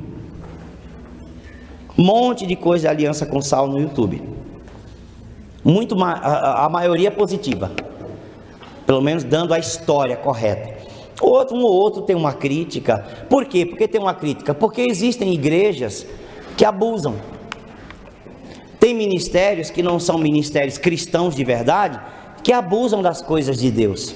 Monte 2.01 2.47
de 2.47 2.55
coisa 2.55 2.83
de 2.83 2.89
aliança 2.89 3.27
com 3.27 3.43
sal 3.43 3.67
no 3.67 3.81
YouTube. 3.81 4.23
Muito 5.65 6.01
a, 6.01 6.67
a 6.67 6.69
maioria 6.69 7.11
positiva. 7.11 7.73
Pelo 8.87 9.03
menos 9.03 9.25
dando 9.25 9.53
a 9.53 9.59
história 9.59 10.17
correta. 10.17 10.79
Outro, 11.21 11.57
um 11.57 11.63
ou 11.63 11.73
outro 11.73 12.03
tem 12.03 12.15
uma 12.15 12.33
crítica. 12.33 13.05
Por 13.29 13.47
quê? 13.47 13.67
Porque 13.67 13.89
tem 13.89 14.01
uma 14.01 14.15
crítica? 14.15 14.55
Porque 14.55 14.83
existem 14.83 15.35
igrejas 15.35 16.07
que 16.57 16.65
abusam. 16.65 17.17
Tem 18.79 18.95
ministérios 18.95 19.69
que 19.69 19.83
não 19.83 19.99
são 19.99 20.19
ministérios 20.19 20.79
cristãos 20.79 21.35
de 21.35 21.43
verdade, 21.43 22.01
que 22.45 22.53
abusam 22.53 23.03
das 23.03 23.21
coisas 23.21 23.59
de 23.59 23.73
Deus. 23.73 24.15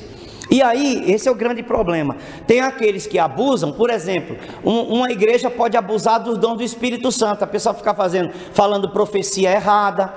E 0.53 0.61
aí, 0.61 1.11
esse 1.11 1.27
é 1.27 1.33
o 1.33 1.35
grande 1.35 1.63
problema. 1.63 2.15
Tem 2.47 2.61
aqueles 2.61 3.07
que 3.07 3.19
abusam, 3.19 3.73
por 3.73 3.89
exemplo, 3.89 4.37
um- 4.63 4.97
uma 4.99 5.11
igreja 5.11 5.49
pode 5.51 5.79
abusar 5.79 6.23
dos 6.23 6.37
dons 6.37 6.59
do 6.59 6.63
Espírito 6.63 7.11
Santo. 7.11 7.43
A 7.43 7.47
pessoa 7.47 7.75
ficar 7.75 7.95
fazendo, 7.95 8.31
falando 8.53 8.91
profecia 8.91 9.51
errada, 9.51 10.13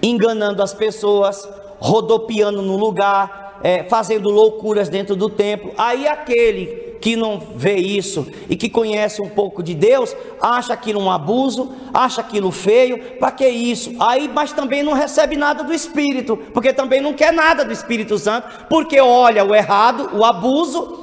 enganando 0.00 0.62
as 0.62 0.72
pessoas, 0.72 1.48
rodopiando 1.80 2.62
no 2.62 2.76
lugar, 2.76 3.58
é, 3.64 3.82
fazendo 3.88 4.30
loucuras 4.30 4.88
dentro 4.88 5.16
do 5.16 5.28
templo. 5.28 5.72
Aí 5.76 6.06
aquele 6.06 6.89
que 7.00 7.16
não 7.16 7.40
vê 7.56 7.76
isso 7.76 8.26
e 8.48 8.56
que 8.56 8.68
conhece 8.68 9.22
um 9.22 9.28
pouco 9.28 9.62
de 9.62 9.74
Deus, 9.74 10.14
acha 10.40 10.72
aquilo 10.74 11.00
um 11.00 11.10
abuso, 11.10 11.72
acha 11.92 12.20
aquilo 12.20 12.50
feio, 12.50 13.16
para 13.18 13.30
que 13.30 13.48
isso? 13.48 13.92
Aí, 13.98 14.28
mas 14.32 14.52
também 14.52 14.82
não 14.82 14.92
recebe 14.92 15.36
nada 15.36 15.64
do 15.64 15.72
Espírito, 15.72 16.36
porque 16.52 16.72
também 16.72 17.00
não 17.00 17.14
quer 17.14 17.32
nada 17.32 17.64
do 17.64 17.72
Espírito 17.72 18.18
Santo, 18.18 18.66
porque 18.68 19.00
olha 19.00 19.44
o 19.44 19.54
errado, 19.54 20.10
o 20.12 20.24
abuso. 20.24 20.98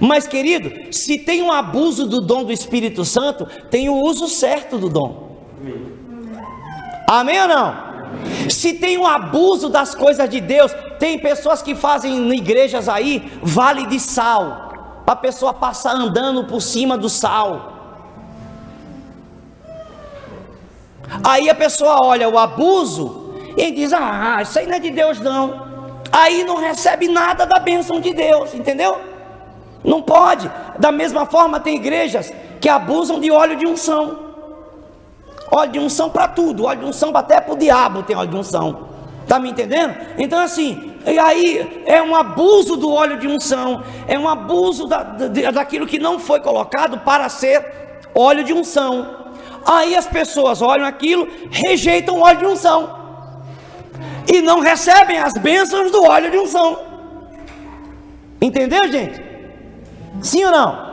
Mas 0.00 0.26
querido, 0.26 0.92
se 0.92 1.18
tem 1.18 1.42
um 1.42 1.52
abuso 1.52 2.06
do 2.06 2.20
dom 2.20 2.44
do 2.44 2.52
Espírito 2.52 3.04
Santo, 3.04 3.46
tem 3.70 3.88
o 3.88 3.94
uso 3.94 4.28
certo 4.28 4.76
do 4.76 4.88
dom. 4.88 5.36
Amém 7.08 7.40
ou 7.40 7.48
não? 7.48 7.88
Se 8.48 8.74
tem 8.74 8.98
um 8.98 9.06
abuso 9.06 9.68
das 9.68 9.94
coisas 9.94 10.28
de 10.28 10.40
Deus, 10.40 10.74
tem 10.98 11.18
pessoas 11.18 11.62
que 11.62 11.74
fazem 11.74 12.16
em 12.16 12.34
igrejas 12.34 12.88
aí 12.88 13.30
vale 13.42 13.86
de 13.86 14.00
sal, 14.00 14.67
a 15.10 15.16
pessoa 15.16 15.54
passar 15.54 15.94
andando 15.94 16.44
por 16.44 16.60
cima 16.60 16.96
do 16.96 17.08
sal. 17.08 17.72
Aí 21.24 21.48
a 21.48 21.54
pessoa 21.54 22.04
olha 22.04 22.28
o 22.28 22.38
abuso 22.38 23.34
e 23.56 23.70
diz: 23.70 23.92
Ah, 23.92 24.40
isso 24.42 24.58
aí 24.58 24.66
não 24.66 24.74
é 24.74 24.78
de 24.78 24.90
Deus, 24.90 25.18
não. 25.20 25.66
Aí 26.12 26.44
não 26.44 26.56
recebe 26.56 27.08
nada 27.08 27.46
da 27.46 27.58
bênção 27.58 28.00
de 28.00 28.12
Deus, 28.12 28.54
entendeu? 28.54 29.00
Não 29.82 30.02
pode. 30.02 30.50
Da 30.78 30.92
mesma 30.92 31.24
forma, 31.26 31.58
tem 31.60 31.76
igrejas 31.76 32.32
que 32.60 32.68
abusam 32.68 33.18
de 33.18 33.30
óleo 33.30 33.56
de 33.56 33.66
unção. 33.66 34.28
Óleo 35.50 35.72
de 35.72 35.78
unção 35.78 36.10
para 36.10 36.28
tudo, 36.28 36.64
óleo 36.64 36.80
de 36.80 36.86
unção 36.86 37.10
até 37.14 37.40
para 37.40 37.54
o 37.54 37.56
diabo 37.56 38.02
tem 38.02 38.14
óleo 38.14 38.28
de 38.28 38.36
unção. 38.36 38.88
Tá 39.26 39.38
me 39.38 39.50
entendendo? 39.50 39.96
Então 40.18 40.38
assim, 40.38 40.87
e 41.06 41.18
aí 41.18 41.82
é 41.86 42.02
um 42.02 42.14
abuso 42.14 42.76
do 42.76 42.90
óleo 42.90 43.18
de 43.18 43.26
unção, 43.26 43.82
é 44.06 44.18
um 44.18 44.28
abuso 44.28 44.86
da, 44.86 45.02
da, 45.02 45.50
daquilo 45.50 45.86
que 45.86 45.98
não 45.98 46.18
foi 46.18 46.40
colocado 46.40 46.98
para 46.98 47.28
ser 47.28 47.64
óleo 48.14 48.44
de 48.44 48.52
unção. 48.52 49.16
Aí 49.64 49.94
as 49.94 50.06
pessoas 50.06 50.62
olham 50.62 50.86
aquilo, 50.86 51.28
rejeitam 51.50 52.16
o 52.16 52.20
óleo 52.20 52.38
de 52.38 52.46
unção 52.46 52.98
e 54.32 54.42
não 54.42 54.60
recebem 54.60 55.18
as 55.18 55.34
bênçãos 55.34 55.90
do 55.90 56.04
óleo 56.04 56.30
de 56.30 56.38
unção. 56.38 56.78
Entendeu, 58.40 58.86
gente? 58.90 59.22
Sim 60.20 60.44
ou 60.44 60.52
não? 60.52 60.88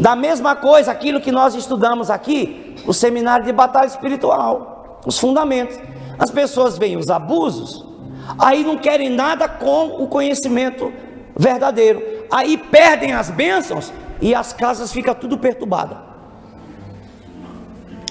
Da 0.00 0.14
mesma 0.14 0.54
coisa, 0.54 0.92
aquilo 0.92 1.20
que 1.20 1.32
nós 1.32 1.54
estudamos 1.54 2.10
aqui, 2.10 2.76
o 2.86 2.92
seminário 2.92 3.44
de 3.44 3.52
batalha 3.52 3.86
espiritual, 3.86 5.00
os 5.06 5.18
fundamentos. 5.18 5.78
As 6.18 6.30
pessoas 6.30 6.76
veem 6.76 6.96
os 6.96 7.08
abusos, 7.08 7.84
aí 8.38 8.64
não 8.64 8.76
querem 8.76 9.08
nada 9.10 9.48
com 9.48 10.02
o 10.02 10.06
conhecimento 10.08 10.92
verdadeiro. 11.36 12.02
Aí 12.30 12.56
perdem 12.56 13.12
as 13.12 13.30
bênçãos 13.30 13.92
e 14.20 14.34
as 14.34 14.52
casas 14.52 14.92
ficam 14.92 15.14
tudo 15.14 15.38
perturbadas. 15.38 15.98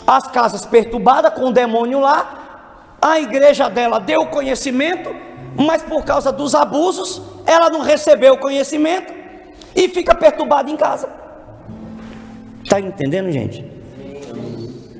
As 0.05 0.27
casas 0.27 0.65
perturbadas 0.65 1.33
com 1.33 1.45
o 1.45 1.51
demônio 1.51 1.99
lá, 1.99 2.97
a 3.01 3.19
igreja 3.19 3.69
dela 3.69 3.99
deu 3.99 4.27
conhecimento, 4.27 5.15
mas 5.57 5.81
por 5.81 6.03
causa 6.05 6.31
dos 6.31 6.53
abusos, 6.53 7.21
ela 7.45 7.69
não 7.69 7.81
recebeu 7.81 8.33
o 8.33 8.37
conhecimento 8.37 9.11
e 9.75 9.89
fica 9.89 10.13
perturbada 10.13 10.69
em 10.69 10.77
casa. 10.77 11.09
Está 12.63 12.79
entendendo, 12.79 13.31
gente? 13.31 13.65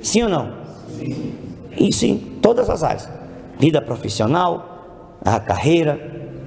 Sim 0.02 0.24
ou 0.24 0.30
não? 0.30 0.54
Isso 1.78 2.06
em 2.06 2.18
todas 2.42 2.70
as 2.70 2.84
áreas: 2.84 3.10
vida 3.58 3.82
profissional, 3.82 4.75
a 5.26 5.40
carreira, 5.40 6.00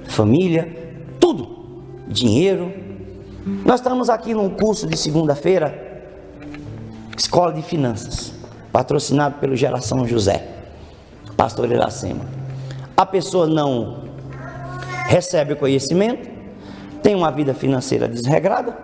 família, 0.07 0.73
tudo. 1.19 1.59
Dinheiro. 2.07 2.73
Nós 3.65 3.81
estamos 3.81 4.09
aqui 4.09 4.33
num 4.33 4.49
curso 4.49 4.87
de 4.87 4.97
segunda-feira, 4.97 6.07
Escola 7.15 7.51
de 7.53 7.61
Finanças, 7.61 8.33
patrocinado 8.71 9.35
pelo 9.39 9.55
Geração 9.55 10.07
José, 10.07 10.47
pastor 11.35 11.69
Iracema. 11.69 12.25
A 12.95 13.05
pessoa 13.05 13.47
não 13.47 14.05
recebe 15.07 15.53
o 15.53 15.57
conhecimento, 15.57 16.29
tem 17.03 17.15
uma 17.15 17.31
vida 17.31 17.53
financeira 17.53 18.07
desregrada, 18.07 18.77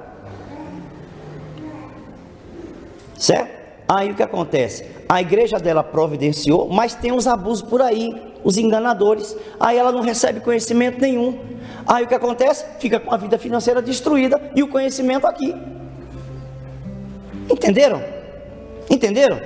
certo? 3.18 3.56
Aí 3.88 4.12
o 4.12 4.16
que 4.16 4.24
acontece? 4.24 4.95
A 5.08 5.22
igreja 5.22 5.58
dela 5.60 5.84
providenciou, 5.84 6.68
mas 6.70 6.96
tem 6.96 7.12
os 7.12 7.28
abusos 7.28 7.62
por 7.62 7.82
aí, 7.82 8.16
os 8.44 8.58
enganadores. 8.58 9.36
Aí 9.60 9.78
ela 9.78 9.92
não 9.92 10.02
recebe 10.02 10.40
conhecimento 10.40 11.00
nenhum. 11.00 11.40
Aí 11.86 12.06
o 12.06 12.08
que 12.08 12.16
acontece? 12.16 12.66
Fica 12.80 13.00
com 13.00 13.14
a 13.14 13.18
vida 13.18 13.38
financeira 13.38 13.82
destruída 13.82 14.52
e 14.56 14.64
o 14.64 14.68
conhecimento 14.68 15.28
aqui. 15.28 15.54
Entenderam? 17.50 18.02
Entenderam? 18.90 19.40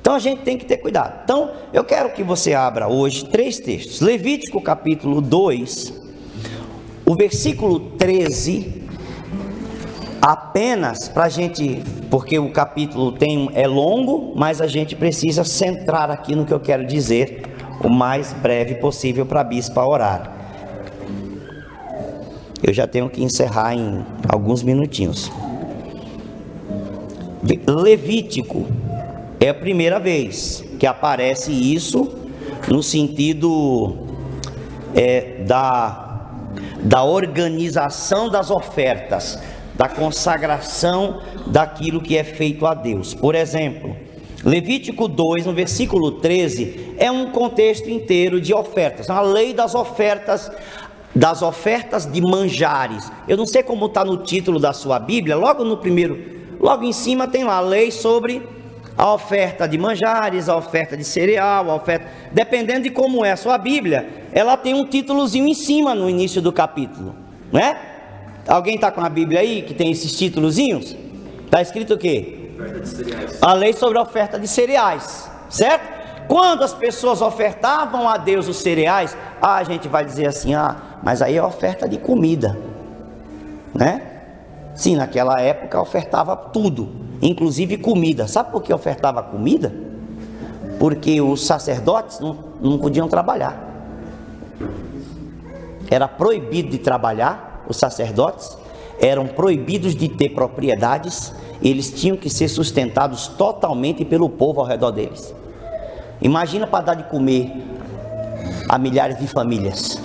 Então 0.00 0.14
a 0.14 0.18
gente 0.18 0.42
tem 0.42 0.56
que 0.56 0.64
ter 0.64 0.78
cuidado. 0.78 1.22
Então 1.24 1.50
eu 1.72 1.84
quero 1.84 2.10
que 2.10 2.22
você 2.22 2.54
abra 2.54 2.88
hoje 2.88 3.24
três 3.26 3.58
textos: 3.58 4.00
Levítico 4.00 4.60
capítulo 4.60 5.20
2, 5.20 5.94
o 7.04 7.14
versículo 7.14 7.80
13 7.98 8.83
apenas 10.24 11.06
para 11.06 11.24
a 11.24 11.28
gente, 11.28 11.82
porque 12.08 12.38
o 12.38 12.50
capítulo 12.50 13.12
tem, 13.12 13.50
é 13.52 13.66
longo, 13.66 14.32
mas 14.34 14.58
a 14.58 14.66
gente 14.66 14.96
precisa 14.96 15.44
centrar 15.44 16.10
aqui 16.10 16.34
no 16.34 16.46
que 16.46 16.54
eu 16.54 16.60
quero 16.60 16.86
dizer 16.86 17.42
o 17.82 17.90
mais 17.90 18.32
breve 18.32 18.76
possível 18.76 19.26
para 19.26 19.42
a 19.42 19.44
bispa 19.44 19.84
orar. 19.84 20.32
Eu 22.62 22.72
já 22.72 22.86
tenho 22.86 23.10
que 23.10 23.22
encerrar 23.22 23.74
em 23.74 24.02
alguns 24.26 24.62
minutinhos. 24.62 25.30
Levítico 27.66 28.66
é 29.38 29.50
a 29.50 29.54
primeira 29.54 30.00
vez 30.00 30.64
que 30.80 30.86
aparece 30.86 31.52
isso 31.52 32.14
no 32.66 32.82
sentido 32.82 33.94
é, 34.94 35.42
da, 35.46 36.30
da 36.82 37.04
organização 37.04 38.30
das 38.30 38.50
ofertas 38.50 39.38
da 39.74 39.88
consagração 39.88 41.20
daquilo 41.46 42.00
que 42.00 42.16
é 42.16 42.24
feito 42.24 42.66
a 42.66 42.74
Deus. 42.74 43.12
Por 43.12 43.34
exemplo, 43.34 43.96
Levítico 44.44 45.08
2, 45.08 45.46
no 45.46 45.54
versículo 45.54 46.12
13, 46.12 46.94
é 46.98 47.10
um 47.10 47.30
contexto 47.30 47.88
inteiro 47.88 48.40
de 48.40 48.52
ofertas, 48.52 49.08
a 49.08 49.20
lei 49.20 49.54
das 49.54 49.74
ofertas, 49.74 50.50
das 51.14 51.40
ofertas 51.40 52.04
de 52.04 52.20
manjares. 52.20 53.10
Eu 53.26 53.36
não 53.36 53.46
sei 53.46 53.62
como 53.62 53.86
está 53.86 54.04
no 54.04 54.18
título 54.18 54.60
da 54.60 54.72
sua 54.72 54.98
Bíblia, 54.98 55.34
logo 55.34 55.64
no 55.64 55.78
primeiro, 55.78 56.22
logo 56.60 56.84
em 56.84 56.92
cima 56.92 57.26
tem 57.26 57.42
lá 57.42 57.56
a 57.56 57.60
lei 57.60 57.90
sobre 57.90 58.42
a 58.96 59.12
oferta 59.12 59.66
de 59.66 59.78
manjares, 59.78 60.48
a 60.48 60.56
oferta 60.56 60.96
de 60.96 61.04
cereal, 61.04 61.70
a 61.70 61.74
oferta. 61.74 62.06
Dependendo 62.30 62.82
de 62.82 62.90
como 62.90 63.24
é 63.24 63.32
a 63.32 63.36
sua 63.36 63.56
Bíblia, 63.56 64.26
ela 64.30 64.56
tem 64.56 64.74
um 64.74 64.84
títulozinho 64.84 65.48
em 65.48 65.54
cima 65.54 65.94
no 65.94 66.08
início 66.08 66.42
do 66.42 66.52
capítulo, 66.52 67.14
né? 67.50 67.93
Alguém 68.46 68.74
está 68.74 68.90
com 68.90 69.00
a 69.00 69.08
Bíblia 69.08 69.40
aí 69.40 69.62
que 69.62 69.74
tem 69.74 69.90
esses 69.90 70.16
títulozinhos? 70.16 70.96
Está 71.44 71.62
escrito 71.62 71.94
o 71.94 71.98
quê? 71.98 72.50
A 73.40 73.52
lei 73.52 73.72
sobre 73.72 73.98
a 73.98 74.02
oferta 74.02 74.38
de 74.38 74.46
cereais, 74.46 75.30
certo? 75.48 75.94
Quando 76.28 76.62
as 76.62 76.72
pessoas 76.72 77.20
ofertavam 77.20 78.08
a 78.08 78.16
Deus 78.16 78.48
os 78.48 78.56
cereais, 78.58 79.16
ah, 79.40 79.56
a 79.56 79.64
gente 79.64 79.88
vai 79.88 80.04
dizer 80.04 80.26
assim, 80.26 80.54
ah, 80.54 80.76
mas 81.02 81.20
aí 81.20 81.36
é 81.36 81.42
oferta 81.42 81.88
de 81.88 81.98
comida, 81.98 82.58
né? 83.74 84.10
Sim, 84.74 84.96
naquela 84.96 85.40
época 85.40 85.80
ofertava 85.80 86.34
tudo, 86.34 86.88
inclusive 87.20 87.76
comida. 87.78 88.26
Sabe 88.26 88.50
por 88.50 88.62
que 88.62 88.72
ofertava 88.72 89.22
comida? 89.22 89.72
Porque 90.78 91.20
os 91.20 91.46
sacerdotes 91.46 92.18
não, 92.18 92.36
não 92.60 92.78
podiam 92.78 93.08
trabalhar. 93.08 93.56
Era 95.90 96.08
proibido 96.08 96.70
de 96.70 96.78
trabalhar, 96.78 97.53
os 97.68 97.76
sacerdotes 97.76 98.56
eram 99.00 99.26
proibidos 99.26 99.94
de 99.94 100.08
ter 100.08 100.30
propriedades, 100.30 101.34
eles 101.62 101.90
tinham 101.90 102.16
que 102.16 102.30
ser 102.30 102.48
sustentados 102.48 103.28
totalmente 103.28 104.04
pelo 104.04 104.28
povo 104.28 104.60
ao 104.60 104.66
redor 104.66 104.90
deles. 104.90 105.34
Imagina 106.20 106.66
para 106.66 106.84
dar 106.84 106.94
de 106.94 107.04
comer 107.04 107.50
a 108.68 108.78
milhares 108.78 109.18
de 109.18 109.26
famílias. 109.26 110.00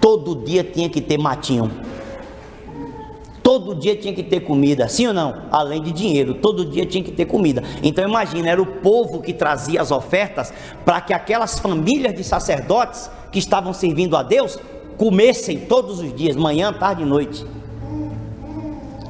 Todo 0.00 0.44
dia 0.44 0.64
tinha 0.64 0.88
que 0.88 1.00
ter 1.00 1.18
matinho. 1.18 1.70
Todo 3.42 3.74
dia 3.74 3.96
tinha 3.96 4.14
que 4.14 4.22
ter 4.22 4.40
comida, 4.40 4.86
sim 4.86 5.06
ou 5.08 5.14
não? 5.14 5.42
Além 5.50 5.82
de 5.82 5.92
dinheiro, 5.92 6.34
todo 6.34 6.64
dia 6.64 6.86
tinha 6.86 7.02
que 7.02 7.10
ter 7.10 7.24
comida. 7.24 7.64
Então 7.82 8.06
imagina, 8.06 8.48
era 8.48 8.62
o 8.62 8.66
povo 8.66 9.20
que 9.20 9.32
trazia 9.32 9.80
as 9.80 9.90
ofertas 9.90 10.52
para 10.84 11.00
que 11.00 11.12
aquelas 11.12 11.58
famílias 11.58 12.14
de 12.14 12.22
sacerdotes 12.22 13.10
que 13.32 13.38
estavam 13.38 13.72
servindo 13.72 14.16
a 14.16 14.22
Deus 14.22 14.58
comessem 15.00 15.60
todos 15.60 15.98
os 15.98 16.14
dias, 16.14 16.36
manhã, 16.36 16.70
tarde 16.74 17.00
e 17.00 17.06
noite. 17.06 17.46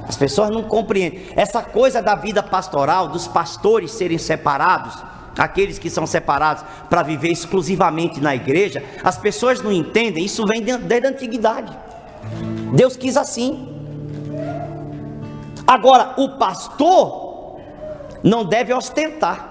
As 0.07 0.17
pessoas 0.17 0.49
não 0.49 0.63
compreendem. 0.63 1.21
Essa 1.35 1.63
coisa 1.63 2.01
da 2.01 2.15
vida 2.15 2.45
pastoral, 2.45 3.09
dos 3.09 3.27
pastores 3.27 3.91
serem 3.91 4.17
separados, 4.17 4.97
aqueles 5.37 5.81
que 5.81 5.91
são 5.91 6.07
separados 6.07 6.63
para 6.89 7.03
viver 7.03 7.33
exclusivamente 7.33 8.21
na 8.21 8.37
igreja, 8.37 8.85
as 9.03 9.19
pessoas 9.19 9.61
não 9.61 9.73
entendem, 9.73 10.25
isso 10.25 10.47
vem 10.47 10.63
desde 10.63 11.09
a 11.09 11.11
antiguidade. 11.11 11.77
Deus 12.73 12.97
quis 12.97 13.17
assim. 13.17 13.69
Agora, 15.67 16.15
o 16.19 16.39
pastor 16.39 17.59
não 18.23 18.45
deve 18.45 18.73
ostentar. 18.73 19.50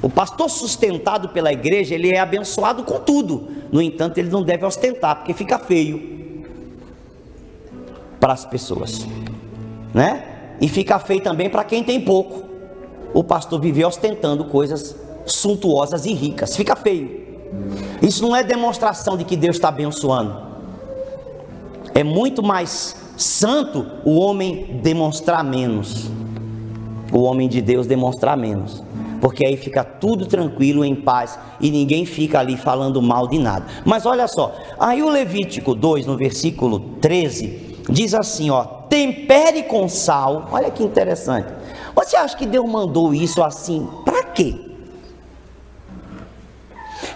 O 0.00 0.08
pastor 0.08 0.48
sustentado 0.48 1.30
pela 1.30 1.52
igreja, 1.52 1.94
ele 1.94 2.10
é 2.10 2.20
abençoado 2.20 2.84
com 2.84 3.00
tudo. 3.00 3.48
No 3.72 3.82
entanto, 3.82 4.18
ele 4.18 4.30
não 4.30 4.42
deve 4.42 4.64
ostentar, 4.64 5.16
porque 5.16 5.34
fica 5.34 5.58
feio 5.58 6.44
para 8.20 8.32
as 8.32 8.44
pessoas, 8.44 9.06
né? 9.92 10.56
E 10.60 10.68
fica 10.68 10.98
feio 10.98 11.20
também 11.20 11.50
para 11.50 11.64
quem 11.64 11.82
tem 11.82 12.00
pouco. 12.00 12.44
O 13.12 13.24
pastor 13.24 13.60
vive 13.60 13.84
ostentando 13.84 14.44
coisas 14.44 14.94
suntuosas 15.26 16.06
e 16.06 16.12
ricas, 16.12 16.56
fica 16.56 16.76
feio. 16.76 17.26
Isso 18.00 18.22
não 18.22 18.34
é 18.34 18.42
demonstração 18.42 19.16
de 19.16 19.24
que 19.24 19.36
Deus 19.36 19.56
está 19.56 19.68
abençoando. 19.68 20.48
É 21.94 22.04
muito 22.04 22.42
mais 22.42 22.96
santo 23.16 23.84
o 24.04 24.18
homem 24.18 24.80
demonstrar 24.82 25.42
menos. 25.42 26.08
O 27.12 27.22
homem 27.22 27.48
de 27.48 27.60
Deus 27.60 27.86
demonstrar 27.86 28.36
menos 28.36 28.87
porque 29.20 29.44
aí 29.44 29.56
fica 29.56 29.82
tudo 29.84 30.26
tranquilo, 30.26 30.84
em 30.84 30.94
paz, 30.94 31.38
e 31.60 31.70
ninguém 31.70 32.04
fica 32.04 32.38
ali 32.38 32.56
falando 32.56 33.00
mal 33.02 33.26
de 33.26 33.38
nada. 33.38 33.66
Mas 33.84 34.06
olha 34.06 34.26
só, 34.28 34.54
aí 34.78 35.02
o 35.02 35.08
Levítico 35.08 35.74
2, 35.74 36.06
no 36.06 36.16
versículo 36.16 36.80
13, 37.00 37.76
diz 37.88 38.14
assim: 38.14 38.50
ó, 38.50 38.64
tempere 38.64 39.64
com 39.64 39.88
sal, 39.88 40.48
olha 40.52 40.70
que 40.70 40.82
interessante. 40.82 41.52
Você 41.94 42.16
acha 42.16 42.36
que 42.36 42.46
Deus 42.46 42.68
mandou 42.68 43.12
isso 43.12 43.42
assim? 43.42 43.88
Para 44.04 44.22
quê? 44.24 44.54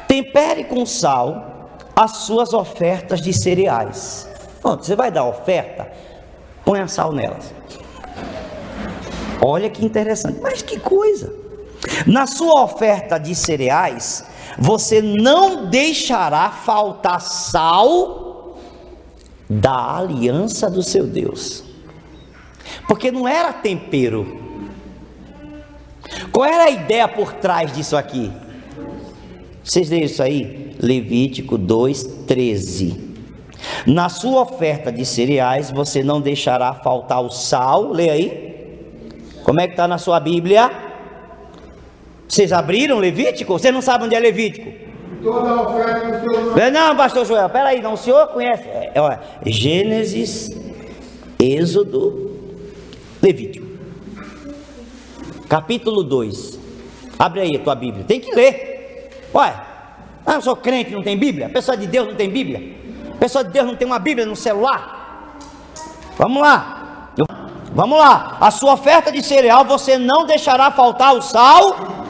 Tempere 0.08 0.64
com 0.64 0.84
sal 0.84 1.68
as 1.94 2.18
suas 2.18 2.52
ofertas 2.52 3.20
de 3.20 3.32
cereais. 3.32 4.28
Pronto, 4.60 4.84
você 4.84 4.94
vai 4.94 5.10
dar 5.10 5.24
oferta, 5.24 5.90
ponha 6.64 6.86
sal 6.88 7.12
nelas. 7.12 7.52
Olha 9.40 9.68
que 9.68 9.84
interessante, 9.84 10.38
mas 10.40 10.62
que 10.62 10.78
coisa. 10.78 11.41
Na 12.06 12.26
sua 12.26 12.62
oferta 12.62 13.18
de 13.18 13.34
cereais, 13.34 14.24
você 14.58 15.02
não 15.02 15.66
deixará 15.66 16.50
faltar 16.50 17.20
sal 17.20 18.58
da 19.48 19.96
aliança 19.96 20.70
do 20.70 20.82
seu 20.82 21.06
Deus. 21.06 21.64
Porque 22.86 23.10
não 23.10 23.26
era 23.26 23.52
tempero. 23.52 24.40
Qual 26.30 26.44
era 26.44 26.64
a 26.64 26.70
ideia 26.70 27.08
por 27.08 27.32
trás 27.34 27.72
disso 27.72 27.96
aqui? 27.96 28.32
Vocês 29.62 29.88
leram 29.90 30.06
isso 30.06 30.22
aí? 30.22 30.76
Levítico 30.80 31.58
2:13. 31.58 33.12
Na 33.86 34.08
sua 34.08 34.42
oferta 34.42 34.90
de 34.90 35.04
cereais, 35.04 35.70
você 35.70 36.02
não 36.02 36.20
deixará 36.20 36.74
faltar 36.74 37.22
o 37.22 37.30
sal. 37.30 37.92
Leia 37.92 38.12
aí. 38.12 38.52
Como 39.44 39.60
é 39.60 39.66
que 39.66 39.72
está 39.72 39.86
na 39.86 39.98
sua 39.98 40.18
Bíblia? 40.20 40.91
Vocês 42.32 42.50
abriram 42.50 42.98
Levítico? 42.98 43.52
Você 43.52 43.70
não 43.70 43.82
sabe 43.82 44.06
onde 44.06 44.14
é 44.14 44.18
Levítico? 44.18 44.72
Toda 45.22 45.64
oferta 45.64 46.20
do 46.20 46.54
seu 46.54 46.70
Não, 46.70 46.96
pastor 46.96 47.26
Joel, 47.26 47.50
peraí, 47.50 47.82
não, 47.82 47.92
o 47.92 47.96
senhor 47.98 48.26
conhece? 48.28 48.62
É, 48.66 48.92
olha, 48.96 49.20
Gênesis, 49.44 50.48
Êxodo, 51.38 52.34
Levítico. 53.20 53.66
Capítulo 55.46 56.02
2. 56.02 56.58
Abre 57.18 57.40
aí 57.42 57.56
a 57.56 57.58
tua 57.58 57.74
Bíblia. 57.74 58.02
Tem 58.08 58.18
que 58.18 58.34
ler. 58.34 59.10
Ué, 59.34 59.54
ah, 60.24 60.32
eu 60.32 60.40
sou 60.40 60.56
crente, 60.56 60.90
não 60.92 61.02
tem 61.02 61.18
Bíblia? 61.18 61.50
Pessoa 61.50 61.76
de 61.76 61.86
Deus 61.86 62.08
não 62.08 62.14
tem 62.14 62.30
Bíblia? 62.30 62.62
Pessoa 63.20 63.44
de 63.44 63.50
Deus 63.50 63.66
não 63.66 63.76
tem 63.76 63.86
uma 63.86 63.98
Bíblia 63.98 64.24
no 64.24 64.34
celular? 64.34 65.36
Vamos 66.16 66.40
lá. 66.40 67.10
Vamos 67.74 67.98
lá. 67.98 68.38
A 68.40 68.50
sua 68.50 68.72
oferta 68.72 69.12
de 69.12 69.22
cereal 69.22 69.66
você 69.66 69.98
não 69.98 70.24
deixará 70.24 70.70
faltar 70.70 71.14
o 71.14 71.20
sal 71.20 72.00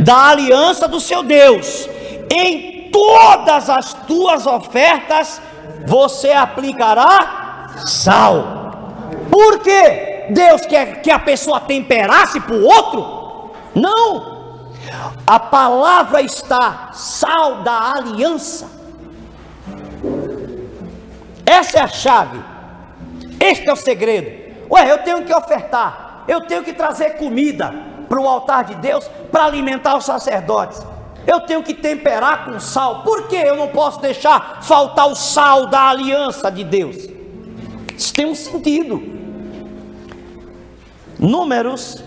da 0.00 0.28
aliança 0.28 0.86
do 0.88 1.00
seu 1.00 1.22
Deus. 1.22 1.88
Em 2.30 2.90
todas 2.90 3.68
as 3.68 3.92
tuas 3.92 4.46
ofertas 4.46 5.40
você 5.86 6.32
aplicará 6.32 7.68
sal. 7.86 9.08
Por 9.30 9.60
quê? 9.60 10.26
Deus 10.30 10.62
quer 10.66 11.02
que 11.02 11.10
a 11.10 11.18
pessoa 11.18 11.60
temperasse 11.60 12.40
para 12.40 12.54
o 12.54 12.64
outro? 12.64 13.52
Não. 13.74 14.40
A 15.26 15.38
palavra 15.38 16.22
está 16.22 16.90
sal 16.92 17.62
da 17.62 17.92
aliança. 17.94 18.68
Essa 21.46 21.78
é 21.78 21.82
a 21.82 21.88
chave. 21.88 22.40
Este 23.38 23.68
é 23.68 23.72
o 23.72 23.76
segredo. 23.76 24.50
Ué, 24.70 24.90
eu 24.90 24.98
tenho 24.98 25.24
que 25.24 25.34
ofertar, 25.34 26.24
eu 26.28 26.42
tenho 26.42 26.62
que 26.62 26.72
trazer 26.72 27.16
comida 27.16 27.89
para 28.10 28.20
o 28.20 28.28
altar 28.28 28.64
de 28.64 28.74
Deus 28.74 29.08
para 29.30 29.44
alimentar 29.44 29.96
os 29.96 30.04
sacerdotes. 30.04 30.82
Eu 31.24 31.42
tenho 31.42 31.62
que 31.62 31.72
temperar 31.72 32.44
com 32.44 32.58
sal. 32.58 33.04
Por 33.04 33.28
que 33.28 33.36
eu 33.36 33.54
não 33.54 33.68
posso 33.68 34.00
deixar 34.00 34.58
faltar 34.62 35.06
o 35.06 35.14
sal 35.14 35.66
da 35.66 35.88
aliança 35.88 36.50
de 36.50 36.64
Deus? 36.64 37.08
Isso 37.96 38.12
tem 38.12 38.26
um 38.26 38.34
sentido. 38.34 39.00
Números, 41.20 42.02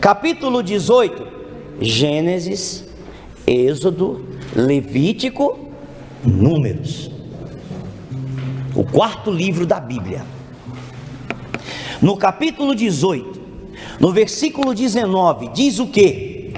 capítulo 0.00 0.60
18, 0.60 1.28
Gênesis, 1.80 2.84
Êxodo, 3.46 4.26
Levítico, 4.56 5.70
Números. 6.24 7.12
O 8.74 8.82
quarto 8.82 9.30
livro 9.30 9.64
da 9.64 9.78
Bíblia. 9.78 10.24
No 12.02 12.16
capítulo 12.16 12.74
18, 12.74 13.37
no 13.98 14.12
versículo 14.12 14.74
19, 14.74 15.48
diz 15.48 15.78
o 15.78 15.86
que? 15.86 16.54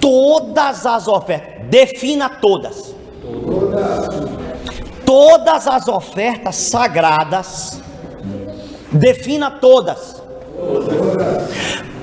Todas 0.00 0.86
as 0.86 1.06
ofertas, 1.06 1.66
defina 1.68 2.28
todas. 2.28 2.94
Todas 5.04 5.66
as 5.66 5.88
ofertas 5.88 6.56
sagradas, 6.56 7.80
defina 8.90 9.50
todas. 9.50 10.22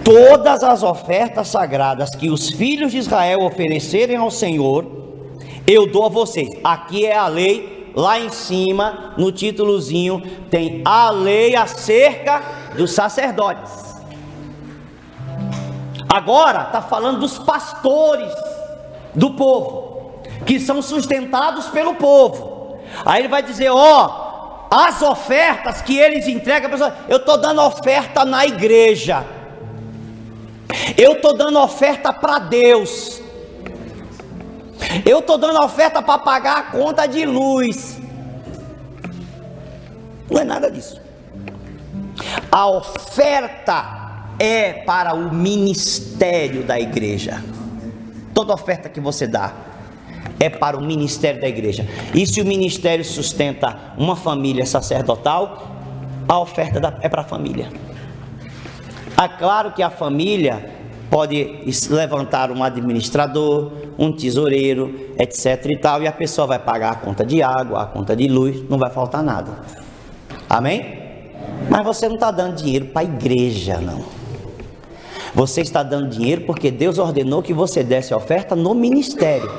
Todas 0.04 0.64
as 0.64 0.82
ofertas 0.82 1.48
sagradas 1.50 2.16
que 2.16 2.30
os 2.30 2.50
filhos 2.50 2.92
de 2.92 2.98
Israel 2.98 3.42
oferecerem 3.42 4.16
ao 4.16 4.32
Senhor, 4.32 4.86
eu 5.68 5.86
dou 5.92 6.06
a 6.06 6.10
vocês. 6.10 6.50
Aqui 6.64 7.06
é 7.06 7.16
a 7.16 7.28
lei, 7.28 7.92
lá 7.96 8.20
em 8.20 8.30
cima, 8.30 9.14
no 9.18 9.32
títulozinho, 9.32 10.22
tem 10.50 10.82
a 10.86 11.12
lei 11.12 11.56
acerca 11.56 12.42
dos 12.76 12.92
sacerdotes. 12.92 13.89
Agora 16.12 16.64
está 16.64 16.82
falando 16.82 17.20
dos 17.20 17.38
pastores 17.38 18.34
do 19.14 19.32
povo, 19.36 20.24
que 20.44 20.60
são 20.60 20.82
sustentados 20.82 21.68
pelo 21.68 21.94
povo. 21.96 22.80
Aí 23.06 23.22
ele 23.22 23.28
vai 23.28 23.44
dizer: 23.44 23.70
ó, 23.70 24.68
as 24.72 25.04
ofertas 25.04 25.84
que 25.84 25.98
eles 26.00 26.28
entregam, 26.28 26.72
eu 27.08 27.18
estou 27.18 27.38
dando 27.38 27.62
oferta 27.62 28.26
na 28.26 28.44
igreja, 28.44 29.24
eu 30.98 31.14
estou 31.14 31.38
dando 31.38 31.60
oferta 31.60 32.12
para 32.12 32.40
Deus, 32.40 33.22
eu 35.06 35.20
estou 35.20 35.38
dando 35.38 35.64
oferta 35.64 36.02
para 36.02 36.18
pagar 36.18 36.58
a 36.58 36.64
conta 36.64 37.06
de 37.06 37.24
luz. 37.24 38.00
Não 40.28 40.42
é 40.42 40.44
nada 40.44 40.72
disso. 40.72 41.00
A 42.52 42.68
oferta 42.68 43.99
é 44.40 44.72
para 44.72 45.14
o 45.14 45.34
ministério 45.34 46.64
da 46.64 46.80
igreja. 46.80 47.44
Toda 48.34 48.54
oferta 48.54 48.88
que 48.88 49.02
você 49.02 49.28
dá 49.28 49.54
é 50.40 50.50
para 50.50 50.78
o 50.78 50.82
ministério 50.82 51.42
da 51.42 51.48
igreja. 51.48 51.86
E 52.16 52.26
se 52.26 52.42
o 52.42 52.46
ministério 52.46 53.04
sustenta 53.04 53.94
uma 53.98 54.16
família 54.16 54.66
sacerdotal, 54.66 55.76
a 56.28 56.40
oferta 56.40 56.98
é 57.02 57.10
para 57.10 57.22
a 57.22 57.26
família. 57.26 57.70
É 59.22 59.28
claro 59.28 59.74
que 59.74 59.84
a 59.84 59.90
família 59.90 60.72
pode 61.10 61.66
levantar 61.90 62.52
um 62.52 62.64
administrador, 62.64 63.74
um 63.98 64.14
tesoureiro, 64.14 65.10
etc 65.18 65.66
e 65.66 65.78
tal, 65.78 66.02
e 66.02 66.08
a 66.08 66.12
pessoa 66.12 66.48
vai 66.48 66.60
pagar 66.60 66.92
a 66.92 66.96
conta 66.96 67.26
de 67.26 67.42
água, 67.42 67.84
a 67.84 67.86
conta 67.88 68.16
de 68.16 68.28
luz, 68.28 68.64
não 68.70 68.78
vai 68.78 68.90
faltar 68.90 69.22
nada. 69.22 69.60
Amém? 70.50 71.00
Mas 71.70 71.84
você 71.84 72.08
não 72.08 72.16
está 72.16 72.32
dando 72.32 72.56
dinheiro 72.56 72.86
para 72.86 73.02
a 73.02 73.04
igreja, 73.04 73.80
não. 73.80 74.19
Você 75.34 75.62
está 75.62 75.84
dando 75.84 76.10
dinheiro 76.10 76.42
porque 76.42 76.72
Deus 76.72 76.98
ordenou 76.98 77.42
que 77.42 77.54
você 77.54 77.84
desse 77.84 78.14
oferta 78.14 78.56
no 78.56 78.74
ministério. 78.74 79.50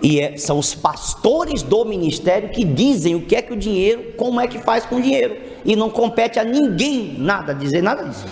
E 0.00 0.20
é- 0.20 0.36
são 0.36 0.58
os 0.58 0.74
pastores 0.74 1.62
do 1.62 1.84
ministério 1.84 2.50
que 2.50 2.64
dizem 2.64 3.14
o 3.14 3.22
que 3.22 3.36
é 3.36 3.42
que 3.42 3.52
o 3.52 3.56
dinheiro, 3.56 4.12
como 4.16 4.40
é 4.40 4.46
que 4.46 4.58
faz 4.58 4.86
com 4.86 4.96
o 4.96 5.02
dinheiro. 5.02 5.36
E 5.64 5.74
não 5.74 5.90
compete 5.90 6.38
a 6.38 6.44
ninguém 6.44 7.16
nada 7.18 7.52
dizer 7.52 7.82
nada 7.82 8.04
disso. 8.04 8.24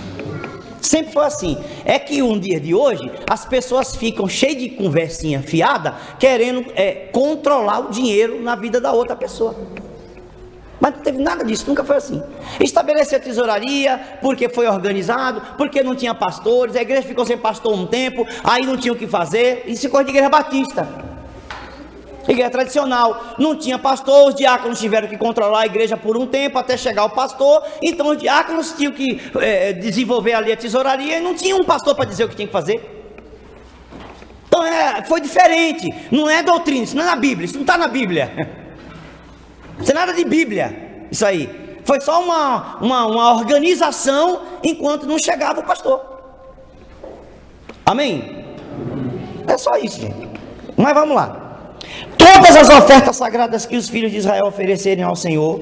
Sempre 0.80 1.12
foi 1.12 1.24
assim. 1.24 1.59
É 1.84 1.99
que 1.99 2.22
um 2.22 2.38
dia 2.38 2.61
de 2.61 2.72
hoje 2.74 3.11
as 3.28 3.44
pessoas 3.44 3.97
ficam 3.97 4.28
cheias 4.28 4.62
de 4.62 4.70
conversinha 4.70 5.42
fiada, 5.42 5.97
querendo 6.18 6.64
é, 6.76 7.09
controlar 7.12 7.80
o 7.80 7.90
dinheiro 7.90 8.40
na 8.40 8.55
vida 8.55 8.80
da 8.80 8.92
outra 8.92 9.16
pessoa. 9.16 9.57
Mas 10.81 10.95
não 10.95 11.01
teve 11.01 11.18
nada 11.18 11.45
disso, 11.45 11.64
nunca 11.66 11.83
foi 11.83 11.97
assim. 11.97 12.22
Estabeleceu 12.61 13.18
tesouraria, 13.18 14.18
porque 14.20 14.49
foi 14.49 14.66
organizado, 14.66 15.41
porque 15.57 15.83
não 15.83 15.95
tinha 15.95 16.14
pastores, 16.14 16.77
a 16.77 16.83
igreja 16.83 17.03
ficou 17.03 17.24
sem 17.24 17.39
pastor 17.39 17.72
um 17.72 17.87
tempo, 17.87 18.27
aí 18.45 18.64
não 18.66 18.77
tinha 18.77 18.93
o 18.93 18.97
que 18.97 19.07
fazer, 19.07 19.64
isso 19.66 19.87
é 19.87 19.91
coisa 19.91 20.05
de 20.05 20.11
igreja 20.11 20.29
batista. 20.29 20.87
Igreja 22.29 22.51
tradicional, 22.51 23.35
não 23.39 23.57
tinha 23.57 23.79
pastor, 23.79 24.29
os 24.29 24.35
diáconos 24.35 24.81
tiveram 24.81 25.07
que 25.07 25.16
controlar 25.16 25.61
a 25.61 25.66
igreja 25.66 25.97
por 25.97 26.16
um 26.16 26.27
tempo 26.27 26.59
até 26.59 26.77
chegar 26.77 27.05
o 27.05 27.11
pastor, 27.11 27.62
então 27.81 28.09
os 28.09 28.18
diáconos 28.18 28.72
tinham 28.72 28.93
que 28.93 29.20
eh, 29.41 29.72
desenvolver 29.74 30.33
ali 30.33 30.53
a 30.53 30.57
tesouraria 30.57 31.18
e 31.18 31.20
não 31.20 31.35
tinha 31.35 31.55
um 31.55 31.64
pastor 31.64 31.95
para 31.95 32.05
dizer 32.05 32.24
o 32.24 32.29
que 32.29 32.35
tinha 32.35 32.49
que 32.49 32.53
fazer. 32.53 32.97
Então 34.49 34.64
é, 34.64 35.05
foi 35.05 35.20
diferente, 35.20 35.89
não 36.11 36.29
é 36.29 36.43
doutrina, 36.43 36.83
isso 36.83 36.97
não 36.97 37.05
é 37.05 37.07
na 37.07 37.16
Bíblia, 37.16 37.45
isso 37.45 37.55
não 37.55 37.62
está 37.62 37.79
na 37.79 37.89
Bíblia. 37.89 38.57
Isso 39.81 39.91
é 39.91 39.95
nada 39.95 40.12
de 40.12 40.24
Bíblia, 40.24 41.07
isso 41.11 41.24
aí. 41.24 41.79
Foi 41.85 42.01
só 42.01 42.22
uma, 42.22 42.79
uma, 42.81 43.07
uma 43.07 43.35
organização 43.35 44.41
enquanto 44.62 45.07
não 45.07 45.18
chegava 45.18 45.61
o 45.61 45.64
pastor. 45.64 46.01
Amém? 47.85 48.45
É 49.47 49.57
só 49.57 49.77
isso, 49.77 50.01
gente. 50.01 50.29
Mas 50.77 50.93
vamos 50.93 51.14
lá. 51.14 51.68
Todas 52.18 52.57
as 52.57 52.68
ofertas 52.68 53.16
sagradas 53.16 53.64
que 53.64 53.77
os 53.77 53.89
filhos 53.89 54.11
de 54.11 54.18
Israel 54.18 54.47
oferecerem 54.47 55.05
ao 55.05 55.14
Senhor, 55.14 55.61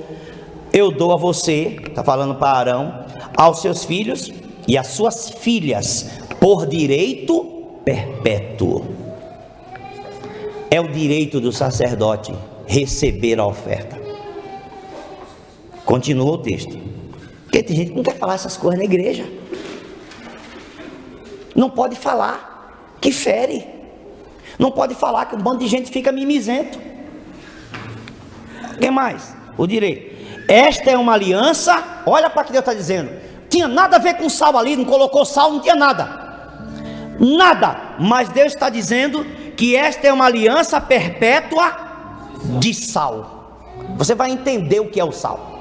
eu 0.73 0.91
dou 0.91 1.13
a 1.13 1.17
você, 1.17 1.79
está 1.87 2.03
falando 2.03 2.37
para 2.37 2.59
Arão, 2.59 3.05
aos 3.37 3.61
seus 3.61 3.85
filhos 3.85 4.33
e 4.67 4.79
às 4.79 4.87
suas 4.87 5.29
filhas, 5.29 6.11
por 6.41 6.67
direito 6.67 7.45
perpétuo. 7.85 8.87
É 10.71 10.81
o 10.81 10.89
direito 10.89 11.41
do 11.41 11.53
sacerdote 11.53 12.35
receber 12.67 13.39
a 13.39 13.47
oferta. 13.47 14.04
Continua 15.85 16.33
o 16.33 16.39
texto. 16.39 16.79
Porque 17.45 17.63
tem 17.63 17.77
gente 17.77 17.91
que 17.91 17.97
não 17.97 18.03
quer 18.03 18.17
falar 18.17 18.35
essas 18.35 18.57
coisas 18.57 18.79
na 18.79 18.85
igreja. 18.85 19.29
Não 21.55 21.71
pode 21.71 21.95
falar 21.97 22.97
que 23.01 23.13
fere. 23.13 23.67
Não 24.59 24.71
pode 24.71 24.95
falar 24.95 25.27
que 25.27 25.37
um 25.37 25.39
bando 25.39 25.59
de 25.59 25.67
gente 25.67 25.91
fica 25.91 26.11
mimizento. 26.11 26.79
O 28.75 28.79
que 28.79 28.91
mais? 28.91 29.35
O 29.57 29.67
direito. 29.67 30.15
Esta 30.49 30.91
é 30.91 30.99
uma 30.99 31.13
aliança. 31.13 32.03
Olha 32.07 32.29
para 32.29 32.45
que 32.45 32.53
Deus 32.53 32.63
está 32.63 32.75
dizendo. 32.75 33.11
Tinha 33.49 33.69
nada 33.69 33.97
a 33.97 34.01
ver 34.01 34.15
com 34.15 34.29
sal 34.29 34.57
ali, 34.59 34.75
não 34.75 34.85
colocou 34.85 35.25
sal, 35.25 35.53
não 35.53 35.61
tinha 35.61 35.77
nada. 35.77 36.25
Nada. 37.21 37.95
Mas 38.01 38.29
Deus 38.29 38.53
está 38.53 38.69
dizendo 38.69 39.25
que 39.57 39.77
esta 39.77 40.09
é 40.09 40.13
uma 40.13 40.27
aliança 40.27 40.81
perpétua 40.81 41.73
de 42.59 42.75
sal. 42.75 43.61
Você 43.97 44.15
vai 44.15 44.31
entender 44.31 44.81
o 44.81 44.91
que 44.91 44.99
é 44.99 45.05
o 45.05 45.13
sal. 45.13 45.54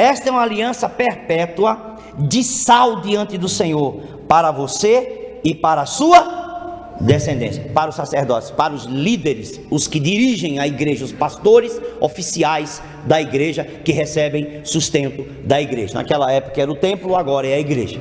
Esta 0.00 0.30
é 0.30 0.32
uma 0.32 0.40
aliança 0.40 0.88
perpétua 0.88 1.98
de 2.16 2.42
sal 2.42 3.02
diante 3.02 3.36
do 3.36 3.50
Senhor, 3.50 3.96
para 4.26 4.50
você 4.50 5.38
e 5.44 5.54
para 5.54 5.82
a 5.82 5.86
sua 5.86 6.96
descendência, 6.98 7.70
para 7.74 7.90
os 7.90 7.96
sacerdotes, 7.96 8.50
para 8.50 8.72
os 8.72 8.84
líderes, 8.84 9.60
os 9.70 9.86
que 9.86 10.00
dirigem 10.00 10.58
a 10.58 10.66
igreja, 10.66 11.04
os 11.04 11.12
pastores 11.12 11.78
oficiais 12.00 12.82
da 13.04 13.20
igreja 13.20 13.62
que 13.62 13.92
recebem 13.92 14.62
sustento 14.64 15.22
da 15.44 15.60
igreja. 15.60 15.92
Naquela 15.92 16.32
época 16.32 16.62
era 16.62 16.72
o 16.72 16.76
templo, 16.76 17.14
agora 17.14 17.46
é 17.46 17.56
a 17.56 17.60
igreja. 17.60 18.00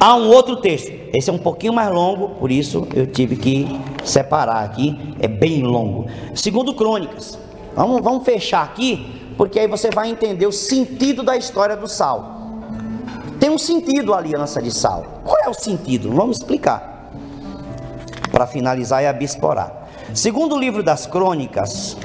Há 0.00 0.16
um 0.16 0.30
outro 0.30 0.56
texto, 0.56 0.90
esse 1.12 1.28
é 1.28 1.32
um 1.32 1.38
pouquinho 1.38 1.74
mais 1.74 1.92
longo, 1.92 2.30
por 2.36 2.50
isso 2.50 2.88
eu 2.94 3.06
tive 3.06 3.36
que 3.36 3.68
separar 4.02 4.64
aqui, 4.64 4.98
é 5.20 5.28
bem 5.28 5.60
longo. 5.60 6.06
Segundo 6.34 6.72
Crônicas, 6.72 7.38
vamos, 7.76 8.00
vamos 8.00 8.24
fechar 8.24 8.62
aqui, 8.62 9.20
porque 9.42 9.58
aí 9.58 9.66
você 9.66 9.90
vai 9.90 10.08
entender 10.08 10.46
o 10.46 10.52
sentido 10.52 11.24
da 11.24 11.36
história 11.36 11.76
do 11.76 11.88
sal. 11.88 12.60
Tem 13.40 13.50
um 13.50 13.58
sentido 13.58 14.14
a 14.14 14.18
aliança 14.18 14.62
de 14.62 14.70
sal. 14.70 15.04
Qual 15.24 15.36
é 15.44 15.48
o 15.48 15.52
sentido? 15.52 16.12
Vamos 16.12 16.36
explicar. 16.36 17.10
Para 18.30 18.46
finalizar 18.46 19.02
e 19.02 19.06
abisporar. 19.08 19.88
Segundo 20.14 20.54
o 20.54 20.60
livro 20.60 20.80
das 20.80 21.08
Crônicas, 21.08 21.96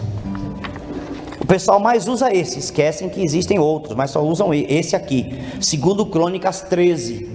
o 1.39 1.45
pessoal 1.45 1.79
mais 1.79 2.07
usa 2.07 2.33
esse, 2.33 2.57
esquecem 2.57 3.07
que 3.07 3.21
existem 3.21 3.59
outros, 3.59 3.95
mas 3.95 4.09
só 4.09 4.23
usam 4.23 4.51
esse 4.51 4.95
aqui. 4.95 5.39
Segundo 5.61 6.07
Crônicas 6.07 6.61
13. 6.61 7.29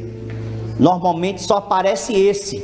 Normalmente 0.81 1.45
só 1.45 1.59
aparece 1.59 2.13
esse, 2.13 2.61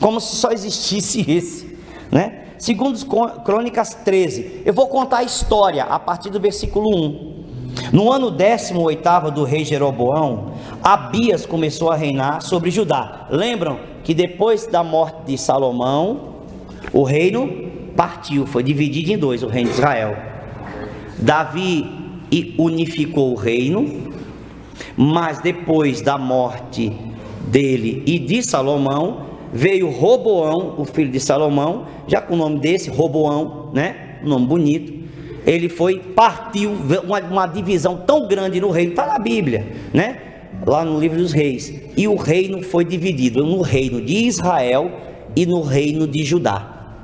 como 0.00 0.18
se 0.18 0.34
só 0.34 0.50
existisse 0.50 1.20
esse, 1.30 1.78
né? 2.10 2.39
Segundo 2.60 2.94
Crônicas 3.42 3.94
13. 3.94 4.60
Eu 4.66 4.74
vou 4.74 4.86
contar 4.86 5.18
a 5.18 5.22
história 5.22 5.82
a 5.82 5.98
partir 5.98 6.28
do 6.28 6.38
versículo 6.38 6.94
1. 6.94 7.40
No 7.90 8.12
ano 8.12 8.30
18 8.30 9.30
do 9.30 9.44
rei 9.44 9.64
Jeroboão, 9.64 10.52
Abias 10.82 11.46
começou 11.46 11.90
a 11.90 11.96
reinar 11.96 12.42
sobre 12.42 12.70
Judá. 12.70 13.26
Lembram 13.30 13.80
que 14.04 14.12
depois 14.12 14.66
da 14.66 14.84
morte 14.84 15.24
de 15.24 15.38
Salomão, 15.38 16.34
o 16.92 17.02
reino 17.02 17.70
partiu, 17.96 18.46
foi 18.46 18.62
dividido 18.62 19.10
em 19.10 19.16
dois, 19.16 19.42
o 19.42 19.48
reino 19.48 19.70
de 19.70 19.76
Israel. 19.76 20.18
Davi 21.16 21.90
unificou 22.58 23.32
o 23.32 23.36
reino, 23.36 24.12
mas 24.98 25.38
depois 25.38 26.02
da 26.02 26.18
morte 26.18 26.94
dele 27.46 28.02
e 28.04 28.18
de 28.18 28.42
Salomão, 28.42 29.29
veio 29.52 29.90
Roboão, 29.90 30.74
o 30.78 30.84
filho 30.84 31.10
de 31.10 31.20
Salomão, 31.20 31.86
já 32.06 32.20
com 32.20 32.34
o 32.34 32.36
nome 32.36 32.58
desse, 32.58 32.90
Roboão, 32.90 33.70
né? 33.72 34.18
Um 34.24 34.28
nome 34.28 34.46
bonito. 34.46 35.00
Ele 35.46 35.68
foi, 35.68 35.98
partiu, 35.98 36.72
uma, 37.04 37.20
uma 37.20 37.46
divisão 37.46 37.96
tão 38.06 38.28
grande 38.28 38.60
no 38.60 38.70
reino, 38.70 38.90
está 38.90 39.06
na 39.06 39.18
Bíblia, 39.18 39.66
né? 39.92 40.18
Lá 40.66 40.84
no 40.84 41.00
livro 41.00 41.18
dos 41.18 41.32
reis. 41.32 41.72
E 41.96 42.06
o 42.06 42.16
reino 42.16 42.62
foi 42.62 42.84
dividido 42.84 43.44
no 43.44 43.62
reino 43.62 44.00
de 44.00 44.26
Israel 44.26 44.90
e 45.34 45.46
no 45.46 45.62
reino 45.62 46.06
de 46.06 46.24
Judá. 46.24 46.94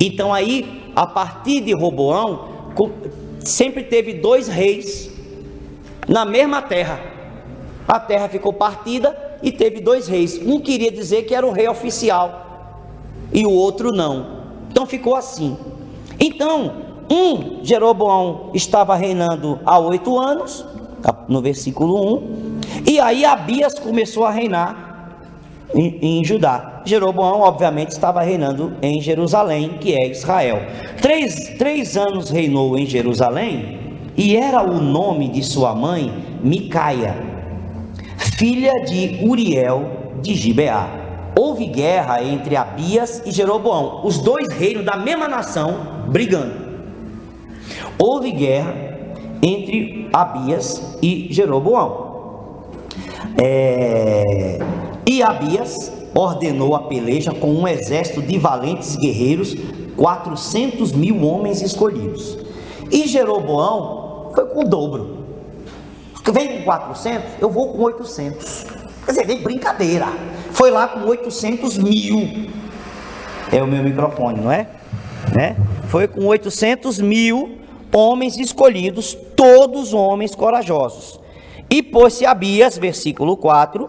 Então 0.00 0.32
aí, 0.32 0.82
a 0.96 1.06
partir 1.06 1.60
de 1.60 1.72
Roboão, 1.72 2.48
sempre 3.40 3.84
teve 3.84 4.14
dois 4.14 4.48
reis 4.48 5.10
na 6.08 6.24
mesma 6.24 6.62
terra. 6.62 7.00
A 7.86 8.00
terra 8.00 8.28
ficou 8.28 8.52
partida 8.52 9.23
e 9.44 9.52
teve 9.52 9.80
dois 9.80 10.08
reis. 10.08 10.40
Um 10.44 10.58
queria 10.58 10.90
dizer 10.90 11.24
que 11.24 11.34
era 11.34 11.46
o 11.46 11.52
rei 11.52 11.68
oficial 11.68 12.80
e 13.32 13.44
o 13.44 13.50
outro 13.50 13.92
não. 13.92 14.44
Então 14.70 14.86
ficou 14.86 15.14
assim. 15.14 15.56
Então, 16.18 16.72
um 17.10 17.62
Jeroboão 17.62 18.50
estava 18.54 18.96
reinando 18.96 19.60
há 19.66 19.78
oito 19.78 20.18
anos, 20.18 20.64
no 21.28 21.42
versículo 21.42 22.16
1, 22.16 22.60
e 22.90 22.98
aí 22.98 23.24
Abias 23.24 23.78
começou 23.78 24.24
a 24.24 24.30
reinar 24.30 25.18
em, 25.74 26.20
em, 26.20 26.24
Judá. 26.24 26.82
Jeroboão, 26.86 27.40
obviamente, 27.40 27.90
estava 27.90 28.22
reinando 28.22 28.74
em 28.80 29.00
Jerusalém, 29.00 29.76
que 29.80 29.94
é 29.94 30.08
Israel. 30.08 30.62
Três, 31.02 31.56
três 31.58 31.96
anos 31.96 32.30
reinou 32.30 32.78
em 32.78 32.86
Jerusalém, 32.86 33.80
e 34.16 34.36
era 34.36 34.62
o 34.62 34.80
nome 34.80 35.28
de 35.28 35.42
sua 35.42 35.74
mãe 35.74 36.12
Micaia 36.42 37.33
filha 38.16 38.84
de 38.84 39.20
Uriel 39.22 40.04
de 40.20 40.34
Gibeá. 40.34 40.88
Houve 41.36 41.66
guerra 41.66 42.22
entre 42.22 42.56
Abias 42.56 43.22
e 43.26 43.32
Jeroboão, 43.32 44.00
os 44.04 44.18
dois 44.18 44.48
reinos 44.52 44.84
da 44.84 44.96
mesma 44.96 45.28
nação 45.28 46.06
brigando. 46.08 46.52
Houve 47.98 48.30
guerra 48.30 48.74
entre 49.42 50.08
Abias 50.12 50.96
e 51.02 51.28
Jeroboão. 51.30 52.62
É... 53.36 54.58
E 55.06 55.22
Abias 55.22 55.92
ordenou 56.14 56.76
a 56.76 56.84
peleja 56.84 57.32
com 57.32 57.52
um 57.52 57.66
exército 57.66 58.22
de 58.22 58.38
valentes 58.38 58.96
guerreiros, 58.96 59.56
400 59.96 60.92
mil 60.92 61.24
homens 61.24 61.60
escolhidos. 61.60 62.38
E 62.90 63.08
Jeroboão 63.08 64.30
foi 64.34 64.46
com 64.46 64.60
o 64.60 64.68
dobro 64.68 65.13
vem 66.32 66.58
com 66.58 66.64
400, 66.64 67.22
eu 67.40 67.50
vou 67.50 67.72
com 67.72 67.82
800. 67.82 68.66
Quer 69.04 69.12
dizer, 69.12 69.26
vem 69.26 69.42
brincadeira. 69.42 70.06
Foi 70.52 70.70
lá 70.70 70.88
com 70.88 71.00
800 71.06 71.76
mil. 71.78 72.48
É 73.52 73.62
o 73.62 73.66
meu 73.66 73.82
microfone, 73.82 74.40
não 74.40 74.50
é? 74.50 74.66
Né? 75.34 75.56
Foi 75.88 76.08
com 76.08 76.24
800 76.26 76.98
mil 77.00 77.58
homens 77.92 78.36
escolhidos, 78.38 79.16
todos 79.36 79.92
homens 79.92 80.34
corajosos. 80.34 81.20
E 81.70 81.82
pôs-se 81.82 82.24
Abias, 82.26 82.78
versículo 82.78 83.36
4, 83.36 83.88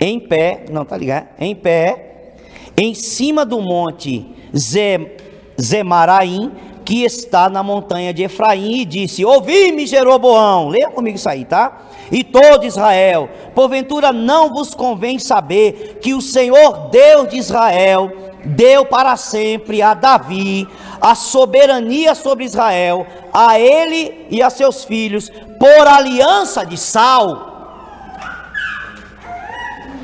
em 0.00 0.18
pé, 0.20 0.64
não 0.70 0.84
tá 0.84 0.96
ligado? 0.96 1.28
Em 1.38 1.54
pé, 1.54 2.34
em 2.76 2.94
cima 2.94 3.44
do 3.44 3.60
monte 3.60 4.26
Ze- 4.56 5.12
Zemaraim, 5.60 6.52
que 6.86 7.02
está 7.02 7.50
na 7.50 7.64
montanha 7.64 8.14
de 8.14 8.22
Efraim, 8.22 8.82
e 8.82 8.84
disse: 8.84 9.24
Ouvi-me, 9.24 9.86
Jeroboão. 9.86 10.68
Leia 10.68 10.88
comigo 10.88 11.16
isso 11.16 11.28
aí, 11.28 11.44
tá? 11.44 11.82
E 12.12 12.22
todo 12.22 12.64
Israel, 12.64 13.28
porventura 13.54 14.12
não 14.12 14.54
vos 14.54 14.72
convém 14.72 15.18
saber 15.18 15.98
que 16.00 16.14
o 16.14 16.22
Senhor 16.22 16.88
Deus 16.90 17.28
de 17.28 17.36
Israel 17.36 18.12
deu 18.44 18.86
para 18.86 19.16
sempre 19.16 19.82
a 19.82 19.92
Davi 19.92 20.68
a 21.00 21.14
soberania 21.14 22.14
sobre 22.14 22.44
Israel, 22.44 23.06
a 23.32 23.58
ele 23.58 24.26
e 24.30 24.40
a 24.40 24.48
seus 24.48 24.84
filhos, 24.84 25.28
por 25.58 25.86
aliança 25.86 26.64
de 26.64 26.76
sal. 26.76 27.52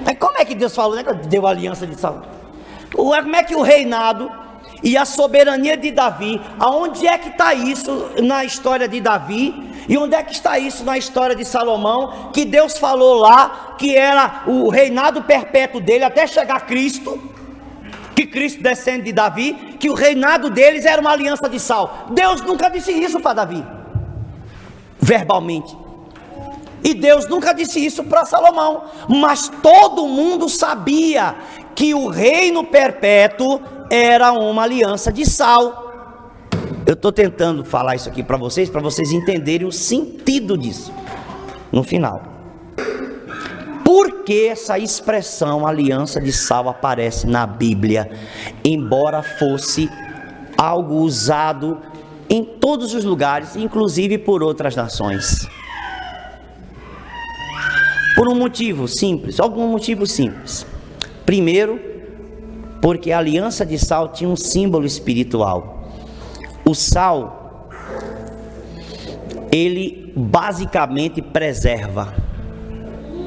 Mas 0.04 0.18
como 0.18 0.36
é 0.36 0.44
que 0.44 0.56
Deus 0.56 0.74
falou, 0.74 0.96
né? 0.96 1.04
Deu 1.28 1.46
aliança 1.46 1.86
de 1.86 1.94
sal. 1.94 2.22
Como 2.92 3.36
é 3.36 3.42
que 3.44 3.54
o 3.54 3.62
reinado 3.62 4.41
e 4.82 4.96
a 4.96 5.04
soberania 5.04 5.76
de 5.76 5.90
Davi, 5.90 6.40
aonde 6.58 7.06
é 7.06 7.16
que 7.16 7.28
está 7.28 7.54
isso 7.54 8.10
na 8.22 8.44
história 8.44 8.88
de 8.88 9.00
Davi? 9.00 9.70
E 9.88 9.96
onde 9.96 10.14
é 10.14 10.22
que 10.22 10.32
está 10.32 10.58
isso 10.58 10.84
na 10.84 10.96
história 10.96 11.34
de 11.34 11.44
Salomão? 11.44 12.30
Que 12.32 12.44
Deus 12.44 12.78
falou 12.78 13.14
lá 13.14 13.74
que 13.78 13.96
era 13.96 14.44
o 14.46 14.68
reinado 14.68 15.22
perpétuo 15.22 15.80
dele 15.80 16.04
até 16.04 16.26
chegar 16.26 16.66
Cristo, 16.66 17.20
que 18.14 18.26
Cristo 18.26 18.62
descende 18.62 19.04
de 19.04 19.12
Davi, 19.12 19.76
que 19.78 19.90
o 19.90 19.94
reinado 19.94 20.50
deles 20.50 20.84
era 20.84 21.00
uma 21.00 21.10
aliança 21.10 21.48
de 21.48 21.58
sal. 21.58 22.06
Deus 22.10 22.40
nunca 22.42 22.68
disse 22.68 22.92
isso 22.92 23.20
para 23.20 23.34
Davi, 23.34 23.64
verbalmente. 25.00 25.76
E 26.84 26.94
Deus 26.94 27.28
nunca 27.28 27.52
disse 27.52 27.84
isso 27.84 28.02
para 28.04 28.24
Salomão, 28.24 28.84
mas 29.08 29.48
todo 29.62 30.08
mundo 30.08 30.48
sabia 30.48 31.36
que 31.74 31.94
o 31.94 32.08
reino 32.08 32.64
perpétuo 32.64 33.60
era 33.92 34.32
uma 34.32 34.62
aliança 34.62 35.12
de 35.12 35.26
sal. 35.26 36.48
Eu 36.86 36.94
estou 36.94 37.12
tentando 37.12 37.62
falar 37.62 37.94
isso 37.94 38.08
aqui 38.08 38.22
para 38.22 38.38
vocês, 38.38 38.70
para 38.70 38.80
vocês 38.80 39.12
entenderem 39.12 39.66
o 39.66 39.70
sentido 39.70 40.56
disso 40.56 40.90
no 41.70 41.82
final. 41.82 42.22
Por 43.84 44.22
que 44.24 44.46
essa 44.46 44.78
expressão 44.78 45.66
aliança 45.66 46.18
de 46.22 46.32
sal 46.32 46.70
aparece 46.70 47.26
na 47.26 47.46
Bíblia, 47.46 48.10
embora 48.64 49.22
fosse 49.22 49.90
algo 50.56 50.94
usado 50.94 51.78
em 52.30 52.42
todos 52.42 52.94
os 52.94 53.04
lugares, 53.04 53.56
inclusive 53.56 54.16
por 54.16 54.42
outras 54.42 54.74
nações? 54.74 55.46
Por 58.16 58.26
um 58.26 58.34
motivo 58.34 58.88
simples, 58.88 59.38
algum 59.38 59.66
motivo 59.66 60.06
simples. 60.06 60.64
Primeiro, 61.26 61.91
porque 62.82 63.12
a 63.12 63.18
aliança 63.18 63.64
de 63.64 63.78
sal 63.78 64.08
tinha 64.08 64.28
um 64.28 64.34
símbolo 64.34 64.84
espiritual. 64.84 65.84
O 66.64 66.74
sal, 66.74 67.70
ele 69.52 70.12
basicamente 70.16 71.22
preserva. 71.22 72.12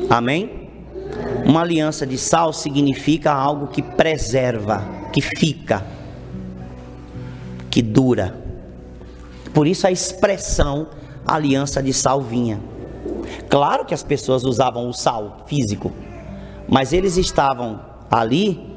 Amém? 0.10 0.68
Uma 1.46 1.62
aliança 1.62 2.06
de 2.06 2.18
sal 2.18 2.52
significa 2.52 3.32
algo 3.32 3.68
que 3.68 3.82
preserva, 3.82 4.84
que 5.14 5.22
fica, 5.22 5.86
que 7.72 7.82
dura. 7.82 8.36
Por 9.54 9.68
isso 9.68 9.88
a 9.88 9.92
expressão 9.92 10.88
aliança 11.26 11.82
de 11.82 11.94
sal 11.94 12.20
vinha. 12.22 12.60
Claro 13.50 13.86
que 13.86 13.94
as 13.94 14.04
pessoas 14.04 14.44
usavam 14.44 14.90
o 14.90 14.94
sal 14.94 15.46
físico, 15.48 15.94
mas 16.68 16.92
eles 16.92 17.16
estavam 17.16 17.80
ali 18.12 18.76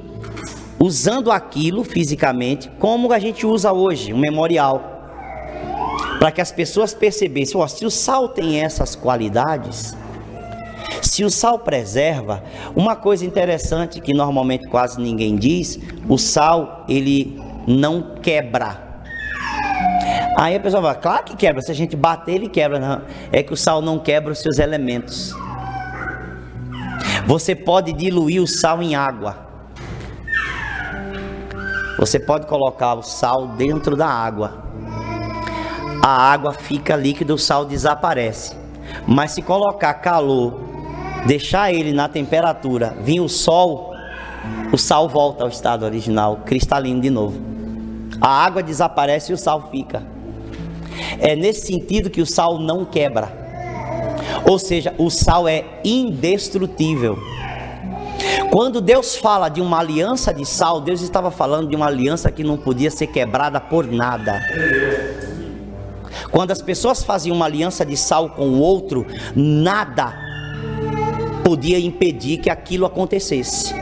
usando 0.89 1.31
aquilo 1.31 1.85
fisicamente 1.85 2.71
como 2.79 3.13
a 3.13 3.19
gente 3.19 3.47
usa 3.47 3.73
hoje, 3.73 4.13
um 4.13 4.19
memorial. 4.19 4.97
Para 6.19 6.33
que 6.33 6.41
as 6.41 6.51
pessoas 6.51 6.95
percebessem, 6.95 7.61
ó, 7.61 7.67
se 7.69 7.85
o 7.85 7.91
sal 7.91 8.29
tem 8.31 8.61
essas 8.61 8.97
qualidades, 8.97 9.95
se 11.03 11.23
o 11.23 11.31
sal 11.31 11.59
preserva, 11.59 12.43
uma 12.75 12.97
coisa 12.97 13.25
interessante 13.25 14.01
que 14.01 14.15
normalmente 14.15 14.67
quase 14.67 15.01
ninguém 15.01 15.37
diz, 15.37 15.79
o 16.09 16.17
sal 16.19 16.85
ele 16.89 17.39
não 17.67 18.15
quebra. 18.23 18.89
Aí 20.37 20.57
a 20.57 20.61
pessoa 20.61 20.81
fala, 20.81 20.95
claro 20.95 21.25
que 21.25 21.37
quebra, 21.37 21.61
se 21.61 21.71
a 21.71 21.75
gente 21.75 21.97
bater 21.97 22.35
ele 22.37 22.49
quebra. 22.49 22.79
Não, 22.79 23.03
é 23.31 23.43
que 23.43 23.53
o 23.53 23.57
sal 23.57 23.83
não 23.83 23.99
quebra 23.99 24.33
os 24.33 24.39
seus 24.39 24.59
elementos. 24.59 25.35
Você 27.27 27.55
pode 27.55 27.93
diluir 27.93 28.43
o 28.43 28.47
sal 28.47 28.83
em 28.83 28.95
água. 28.95 29.48
Você 31.99 32.21
pode 32.21 32.47
colocar 32.47 32.95
o 32.95 33.03
sal 33.03 33.49
dentro 33.49 33.97
da 33.97 34.07
água. 34.07 34.63
A 36.01 36.31
água 36.31 36.53
fica 36.53 36.95
líquida, 36.95 37.35
o 37.35 37.39
sal 37.39 37.65
desaparece. 37.65 38.57
Mas 39.05 39.33
se 39.33 39.43
colocar 39.43 39.95
calor, 39.95 40.61
deixar 41.27 41.73
ele 41.73 41.93
na 41.93 42.09
temperatura, 42.09 42.97
vir 43.01 43.21
o 43.21 43.29
sol, 43.29 43.93
o 44.73 44.79
sal 44.79 45.09
volta 45.09 45.43
ao 45.43 45.49
estado 45.49 45.85
original, 45.85 46.43
cristalino 46.47 47.01
de 47.01 47.11
novo. 47.11 47.41
A 48.21 48.45
água 48.45 48.63
desaparece 48.63 49.33
e 49.33 49.35
o 49.35 49.39
sal 49.39 49.69
fica. 49.71 50.03
É 51.19 51.35
nesse 51.35 51.67
sentido 51.67 52.11
que 52.11 52.21
o 52.21 52.27
sal 52.27 52.61
não 52.61 52.85
quebra. 52.85 53.29
Ou 54.49 54.59
seja, 54.59 54.95
o 54.99 55.11
sal 55.11 55.49
é 55.49 55.65
indestrutível. 55.85 57.19
Quando 58.51 58.81
Deus 58.81 59.17
fala 59.17 59.49
de 59.49 59.61
uma 59.61 59.79
aliança 59.79 60.33
de 60.33 60.45
sal, 60.45 60.81
Deus 60.81 61.01
estava 61.01 61.31
falando 61.31 61.69
de 61.69 61.77
uma 61.77 61.87
aliança 61.87 62.31
que 62.31 62.43
não 62.43 62.57
podia 62.57 62.91
ser 62.91 63.09
quebrada 63.09 63.61
por 63.61 63.87
nada. 63.87 64.41
Quando 66.31 66.51
as 66.51 66.63
pessoas 66.63 67.03
faziam 67.03 67.37
uma 67.37 67.45
aliança 67.45 67.85
de 67.85 67.97
sal 67.97 68.31
com 68.31 68.49
o 68.49 68.61
outro, 68.61 69.07
nada 69.35 70.15
podia 71.45 71.79
impedir 71.79 72.39
que 72.39 72.51
aquilo 72.51 72.87
acontecesse. 72.87 73.75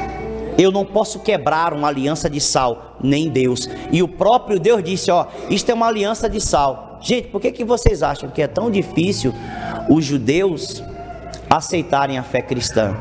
Eu 0.59 0.71
não 0.71 0.85
posso 0.85 1.21
quebrar 1.21 1.75
uma 1.75 1.89
aliança 1.89 2.31
de 2.31 2.41
sal, 2.41 2.97
nem 3.03 3.29
Deus. 3.29 3.69
E 3.93 4.03
o 4.03 4.09
próprio 4.09 4.59
Deus 4.59 4.83
disse: 4.83 5.11
Ó, 5.11 5.27
isto 5.51 5.71
é 5.71 5.75
uma 5.75 5.87
aliança 5.87 6.29
de 6.29 6.41
sal. 6.41 6.99
Gente, 7.01 7.29
por 7.29 7.41
que, 7.41 7.53
que 7.53 7.65
vocês 7.65 8.03
acham 8.03 8.31
que 8.31 8.41
é 8.41 8.47
tão 8.47 8.71
difícil 8.71 9.35
os 9.89 10.05
judeus 10.05 10.83
aceitarem 11.51 12.19
a 12.19 12.23
fé 12.23 12.41
cristã? 12.41 12.97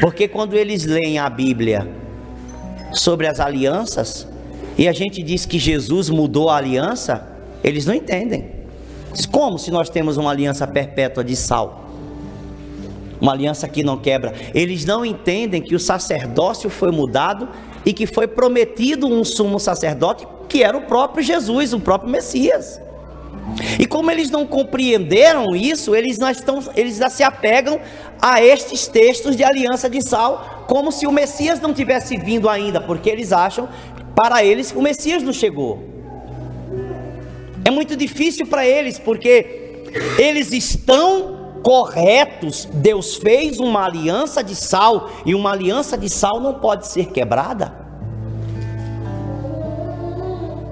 Porque 0.00 0.26
quando 0.26 0.54
eles 0.54 0.84
leem 0.84 1.18
a 1.18 1.28
Bíblia 1.28 1.86
sobre 2.92 3.26
as 3.26 3.38
alianças, 3.38 4.26
e 4.78 4.88
a 4.88 4.92
gente 4.92 5.22
diz 5.22 5.44
que 5.44 5.58
Jesus 5.58 6.08
mudou 6.08 6.48
a 6.48 6.56
aliança, 6.56 7.28
eles 7.62 7.84
não 7.84 7.94
entendem. 7.94 8.60
Como 9.30 9.58
se 9.58 9.70
nós 9.70 9.90
temos 9.90 10.16
uma 10.16 10.30
aliança 10.30 10.66
perpétua 10.66 11.22
de 11.22 11.36
sal? 11.36 11.90
Uma 13.20 13.32
aliança 13.32 13.68
que 13.68 13.82
não 13.82 13.98
quebra. 13.98 14.32
Eles 14.54 14.84
não 14.86 15.04
entendem 15.04 15.60
que 15.60 15.74
o 15.74 15.80
sacerdócio 15.80 16.70
foi 16.70 16.90
mudado 16.90 17.48
e 17.84 17.92
que 17.92 18.06
foi 18.06 18.26
prometido 18.26 19.06
um 19.06 19.22
sumo 19.22 19.60
sacerdote 19.60 20.26
que 20.48 20.62
era 20.62 20.76
o 20.76 20.82
próprio 20.82 21.22
Jesus, 21.22 21.72
o 21.72 21.80
próprio 21.80 22.10
Messias. 22.10 22.80
E 23.78 23.86
como 23.86 24.10
eles 24.10 24.30
não 24.30 24.46
compreenderam 24.46 25.54
isso, 25.54 25.94
eles, 25.94 26.18
estão, 26.18 26.62
eles 26.76 26.96
já 26.96 27.10
se 27.10 27.22
apegam 27.22 27.80
a 28.20 28.42
estes 28.42 28.86
textos 28.86 29.36
de 29.36 29.44
aliança 29.44 29.88
de 29.88 30.00
sal, 30.02 30.64
como 30.66 30.92
se 30.92 31.06
o 31.06 31.12
Messias 31.12 31.60
não 31.60 31.74
tivesse 31.74 32.16
vindo 32.16 32.48
ainda, 32.48 32.80
porque 32.80 33.10
eles 33.10 33.32
acham, 33.32 33.68
para 34.14 34.44
eles, 34.44 34.72
o 34.72 34.82
Messias 34.82 35.22
não 35.22 35.32
chegou. 35.32 35.82
É 37.64 37.70
muito 37.70 37.96
difícil 37.96 38.46
para 38.46 38.66
eles, 38.66 38.98
porque 38.98 39.84
eles 40.18 40.52
estão 40.52 41.60
corretos. 41.62 42.68
Deus 42.72 43.16
fez 43.16 43.58
uma 43.58 43.84
aliança 43.84 44.42
de 44.42 44.54
sal, 44.54 45.10
e 45.24 45.34
uma 45.34 45.52
aliança 45.52 45.96
de 45.96 46.08
sal 46.08 46.40
não 46.40 46.54
pode 46.54 46.86
ser 46.86 47.06
quebrada. 47.06 47.80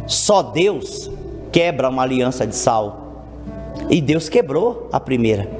Só 0.06 0.42
Deus 0.42 1.10
quebra 1.58 1.88
uma 1.88 2.04
aliança 2.04 2.46
de 2.46 2.54
sal. 2.54 3.24
E 3.90 4.00
Deus 4.00 4.28
quebrou 4.28 4.88
a 4.92 5.00
primeira. 5.00 5.50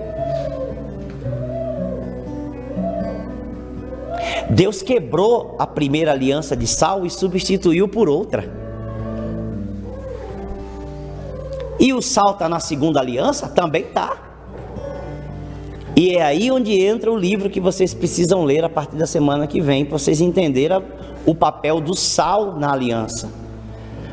Deus 4.49 4.81
quebrou 4.81 5.57
a 5.59 5.67
primeira 5.67 6.13
aliança 6.13 6.57
de 6.57 6.69
sal 6.69 7.05
e 7.05 7.11
substituiu 7.11 7.89
por 7.89 8.09
outra. 8.09 8.49
E 11.81 11.93
o 11.93 12.01
sal 12.01 12.31
está 12.31 12.49
na 12.49 12.61
segunda 12.61 13.01
aliança? 13.01 13.49
Também 13.49 13.83
está. 13.83 14.17
E 15.97 16.15
é 16.15 16.23
aí 16.23 16.49
onde 16.53 16.81
entra 16.81 17.11
o 17.11 17.17
livro 17.17 17.51
que 17.51 17.59
vocês 17.59 17.93
precisam 17.93 18.45
ler 18.45 18.63
a 18.63 18.69
partir 18.69 18.95
da 18.95 19.07
semana 19.07 19.49
que 19.49 19.61
vem, 19.61 19.85
para 19.85 19.99
vocês 19.99 20.21
entenderem 20.21 20.81
o 21.27 21.35
papel 21.35 21.81
do 21.81 21.97
sal 21.97 22.55
na 22.57 22.73
aliança. 22.73 23.48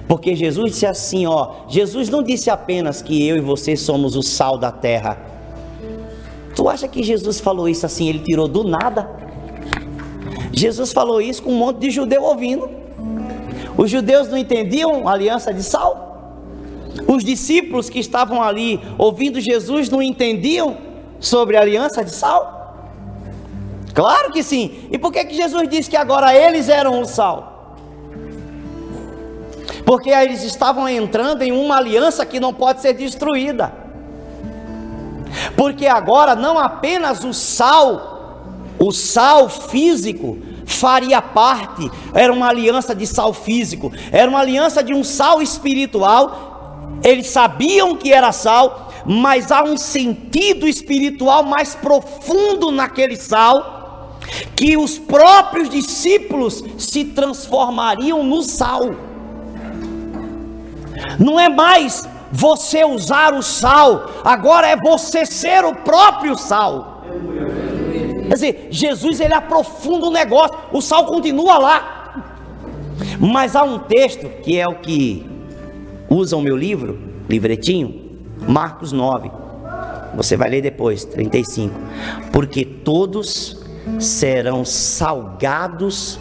Porque 0.08 0.36
Jesus 0.36 0.72
disse 0.72 0.86
assim, 0.86 1.26
ó, 1.26 1.52
Jesus 1.68 2.10
não 2.10 2.22
disse 2.22 2.50
apenas 2.50 3.02
que 3.02 3.28
eu 3.28 3.38
e 3.38 3.42
você 3.42 3.76
somos 3.76 4.16
o 4.16 4.22
sal 4.22 4.58
da 4.58 4.72
terra. 4.72 5.18
Tu 6.56 6.70
acha 6.70 6.88
que 6.88 7.04
Jesus 7.04 7.40
falou 7.40 7.68
isso 7.68 7.86
assim, 7.86 8.08
ele 8.08 8.20
tirou 8.20 8.48
do 8.48 8.64
nada? 8.64 9.10
Jesus 10.52 10.94
falou 10.94 11.20
isso 11.20 11.44
com 11.44 11.52
um 11.52 11.58
monte 11.58 11.80
de 11.80 11.92
judeu 11.92 12.24
ouvindo. 12.24 12.70
Os 13.78 13.90
judeus 13.90 14.30
não 14.30 14.38
entendiam 14.38 15.08
a 15.08 15.12
aliança 15.12 15.54
de 15.54 15.64
sal? 15.64 16.06
Os 17.08 17.24
discípulos 17.24 17.90
que 17.90 18.00
estavam 18.00 18.42
ali 18.42 18.80
ouvindo 18.98 19.42
Jesus 19.42 19.90
não 19.90 20.02
entendiam 20.02 20.78
sobre 21.20 21.58
a 21.58 21.62
aliança 21.62 22.06
de 22.06 22.12
sal? 22.12 22.56
Claro 23.94 24.32
que 24.32 24.44
sim. 24.44 24.88
E 24.92 24.98
por 24.98 25.12
que, 25.12 25.26
que 25.26 25.36
Jesus 25.36 25.68
disse 25.68 25.90
que 25.90 25.98
agora 25.98 26.36
eles 26.36 26.70
eram 26.70 27.02
o 27.02 27.06
sal? 27.06 27.55
Porque 29.86 30.10
eles 30.10 30.44
estavam 30.44 30.90
entrando 30.90 31.44
em 31.44 31.52
uma 31.52 31.78
aliança 31.78 32.26
que 32.26 32.40
não 32.40 32.54
pode 32.54 32.82
ser 32.82 32.94
destruída. 32.94 33.72
Porque 35.56 35.86
agora 35.86 36.36
não 36.36 36.58
apenas 36.58 37.24
o 37.24 37.34
sal, 37.34 38.42
o 38.80 38.92
sal 38.92 39.48
físico, 39.48 40.40
faria 40.66 41.22
parte, 41.22 41.90
era 42.14 42.34
uma 42.34 42.48
aliança 42.48 42.96
de 42.96 43.06
sal 43.06 43.34
físico, 43.34 43.92
era 44.12 44.30
uma 44.30 44.40
aliança 44.40 44.84
de 44.84 44.94
um 44.94 45.04
sal 45.04 45.42
espiritual. 45.42 46.98
Eles 47.04 47.28
sabiam 47.28 47.96
que 47.96 48.12
era 48.12 48.32
sal, 48.32 48.92
mas 49.06 49.52
há 49.52 49.64
um 49.64 49.78
sentido 49.78 50.68
espiritual 50.68 51.44
mais 51.44 51.76
profundo 51.76 52.72
naquele 52.72 53.16
sal, 53.16 54.18
que 54.56 54.76
os 54.76 54.98
próprios 54.98 55.70
discípulos 55.70 56.64
se 56.78 57.06
transformariam 57.06 58.24
no 58.24 58.42
sal. 58.42 59.05
Não 61.20 61.40
é 61.40 61.50
mais 61.50 62.08
você 62.32 62.84
usar 62.84 63.34
o 63.34 63.42
sal, 63.42 64.10
agora 64.24 64.68
é 64.68 64.76
você 64.76 65.26
ser 65.26 65.64
o 65.64 65.74
próprio 65.74 66.38
sal. 66.38 67.04
Quer 68.28 68.34
dizer, 68.34 68.68
Jesus 68.72 69.20
ele 69.20 69.34
aprofunda 69.34 70.08
o 70.08 70.12
negócio, 70.12 70.58
o 70.72 70.82
sal 70.82 71.06
continua 71.06 71.58
lá. 71.58 71.96
Mas 73.20 73.56
há 73.56 73.64
um 73.64 73.80
texto 73.80 74.28
que 74.42 74.60
é 74.60 74.68
o 74.68 74.76
que 74.76 75.26
usa 76.10 76.36
o 76.36 76.42
meu 76.42 76.58
livro, 76.58 77.00
livretinho, 77.30 78.12
Marcos 78.48 78.92
9. 78.92 79.32
Você 80.16 80.38
vai 80.38 80.50
ler 80.50 80.62
depois, 80.62 81.06
35. 81.06 81.74
Porque 82.32 82.64
todos 82.64 83.64
serão 84.00 84.64
salgados 84.64 86.20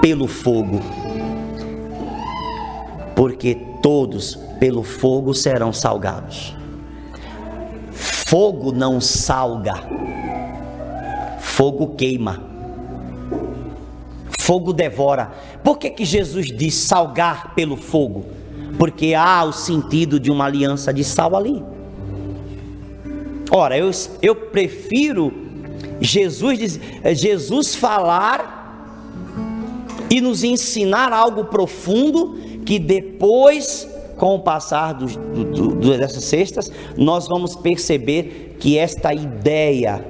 pelo 0.00 0.26
fogo. 0.26 0.80
Porque 3.14 3.67
todos 3.82 4.38
pelo 4.58 4.82
fogo 4.82 5.34
serão 5.34 5.72
salgados. 5.72 6.54
Fogo 7.92 8.72
não 8.72 9.00
salga, 9.00 9.74
fogo 11.40 11.94
queima, 11.96 12.42
fogo 14.38 14.72
devora. 14.72 15.32
Por 15.64 15.78
que, 15.78 15.90
que 15.90 16.04
Jesus 16.04 16.46
diz 16.46 16.74
salgar 16.74 17.54
pelo 17.54 17.76
fogo? 17.76 18.26
Porque 18.78 19.14
há 19.14 19.44
o 19.44 19.52
sentido 19.52 20.20
de 20.20 20.30
uma 20.30 20.44
aliança 20.44 20.92
de 20.92 21.02
sal 21.02 21.34
ali. 21.34 21.64
Ora, 23.50 23.78
eu, 23.78 23.90
eu 24.20 24.34
prefiro 24.36 25.32
Jesus, 26.00 26.78
Jesus 27.14 27.74
falar 27.74 28.58
e 30.10 30.20
nos 30.20 30.44
ensinar 30.44 31.12
algo 31.12 31.44
profundo 31.44 32.38
que 32.68 32.78
depois 32.78 33.88
com 34.18 34.34
o 34.34 34.40
passar 34.40 34.92
do, 34.92 35.06
do, 35.06 35.74
do, 35.76 35.96
dessas 35.96 36.22
cestas, 36.24 36.70
nós 36.98 37.26
vamos 37.26 37.56
perceber 37.56 38.56
que 38.60 38.76
esta 38.76 39.14
ideia, 39.14 40.04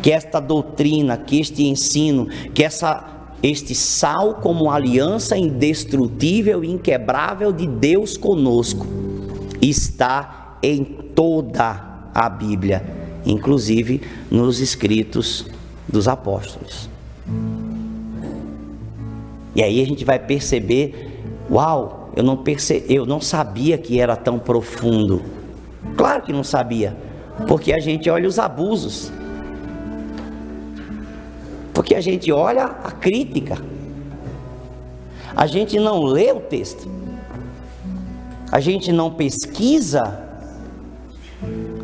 que 0.00 0.12
esta 0.12 0.38
doutrina, 0.38 1.16
que 1.16 1.40
este 1.40 1.64
ensino, 1.64 2.28
que 2.54 2.62
essa, 2.62 3.32
este 3.42 3.74
sal 3.74 4.34
como 4.34 4.70
aliança 4.70 5.36
indestrutível 5.36 6.62
e 6.62 6.70
inquebrável 6.70 7.50
de 7.50 7.66
Deus 7.66 8.16
conosco, 8.16 8.86
está 9.60 10.58
em 10.62 10.84
toda 10.84 12.10
a 12.14 12.28
Bíblia, 12.28 12.84
inclusive 13.26 14.02
nos 14.30 14.60
escritos 14.60 15.46
dos 15.88 16.06
apóstolos. 16.06 16.88
E 19.56 19.62
aí 19.62 19.80
a 19.82 19.86
gente 19.86 20.04
vai 20.04 20.18
perceber, 20.18 21.05
uau, 21.50 22.10
eu 22.16 22.22
não 22.22 22.36
perce... 22.36 22.84
eu 22.88 23.06
não 23.06 23.20
sabia 23.20 23.76
que 23.78 24.00
era 24.00 24.16
tão 24.16 24.38
profundo. 24.38 25.22
Claro 25.96 26.22
que 26.22 26.32
não 26.32 26.44
sabia, 26.44 26.96
porque 27.46 27.72
a 27.72 27.78
gente 27.78 28.08
olha 28.10 28.28
os 28.28 28.38
abusos. 28.38 29.12
Porque 31.72 31.94
a 31.94 32.00
gente 32.00 32.32
olha 32.32 32.64
a 32.64 32.90
crítica. 32.90 33.58
A 35.36 35.46
gente 35.46 35.78
não 35.78 36.02
lê 36.02 36.32
o 36.32 36.40
texto. 36.40 36.88
A 38.50 38.60
gente 38.60 38.90
não 38.90 39.10
pesquisa 39.10 40.18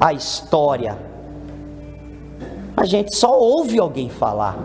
a 0.00 0.12
história. 0.12 0.96
A 2.74 2.86
gente 2.86 3.14
só 3.14 3.38
ouve 3.38 3.78
alguém 3.78 4.08
falar. 4.08 4.56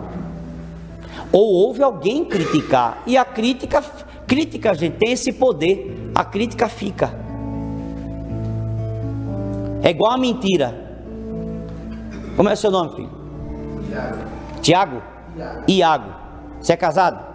Ou 1.30 1.52
ouve 1.52 1.82
alguém 1.82 2.24
criticar. 2.24 3.02
E 3.06 3.16
a 3.18 3.24
crítica 3.24 3.82
Crítica, 4.28 4.74
gente, 4.74 4.98
tem 4.98 5.12
esse 5.12 5.32
poder. 5.32 6.12
A 6.14 6.22
crítica 6.22 6.68
fica. 6.68 7.18
É 9.82 9.90
igual 9.90 10.12
a 10.12 10.18
mentira. 10.18 10.74
Como 12.36 12.48
é 12.48 12.52
o 12.52 12.56
seu 12.56 12.70
nome, 12.70 12.94
filho? 12.94 13.10
Tiago. 13.88 14.18
Tiago? 14.60 15.02
Iago. 15.66 16.14
Você 16.60 16.74
é 16.74 16.76
casado? 16.76 17.26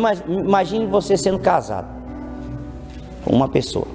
Mas 0.00 0.22
imagine 0.28 0.86
você 0.86 1.16
sendo 1.16 1.40
casado 1.40 1.88
com 3.24 3.34
uma 3.34 3.48
pessoa. 3.48 3.86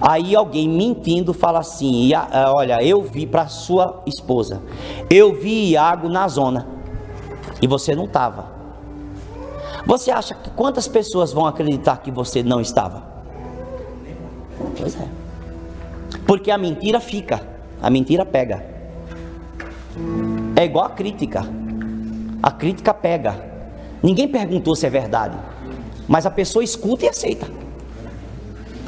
Aí 0.00 0.36
alguém 0.36 0.68
mentindo 0.68 1.32
fala 1.32 1.60
assim: 1.60 2.10
Olha, 2.54 2.82
eu 2.84 3.02
vi 3.02 3.26
para 3.26 3.46
sua 3.48 4.02
esposa, 4.06 4.60
eu 5.08 5.34
vi 5.34 5.70
Iago 5.70 6.08
na 6.08 6.28
zona 6.28 6.66
e 7.62 7.66
você 7.66 7.94
não 7.94 8.04
estava. 8.04 8.57
Você 9.86 10.10
acha 10.10 10.34
que 10.34 10.50
quantas 10.50 10.86
pessoas 10.88 11.32
vão 11.32 11.46
acreditar 11.46 11.98
que 11.98 12.10
você 12.10 12.42
não 12.42 12.60
estava? 12.60 13.02
Pois 14.76 14.96
é. 14.96 15.08
Porque 16.26 16.50
a 16.50 16.58
mentira 16.58 17.00
fica, 17.00 17.40
a 17.80 17.90
mentira 17.90 18.24
pega. 18.24 18.64
É 20.56 20.64
igual 20.64 20.86
a 20.86 20.90
crítica. 20.90 21.42
A 22.42 22.50
crítica 22.50 22.92
pega. 22.92 23.44
Ninguém 24.02 24.28
perguntou 24.28 24.76
se 24.76 24.86
é 24.86 24.90
verdade, 24.90 25.36
mas 26.06 26.24
a 26.26 26.30
pessoa 26.30 26.62
escuta 26.62 27.04
e 27.04 27.08
aceita. 27.08 27.46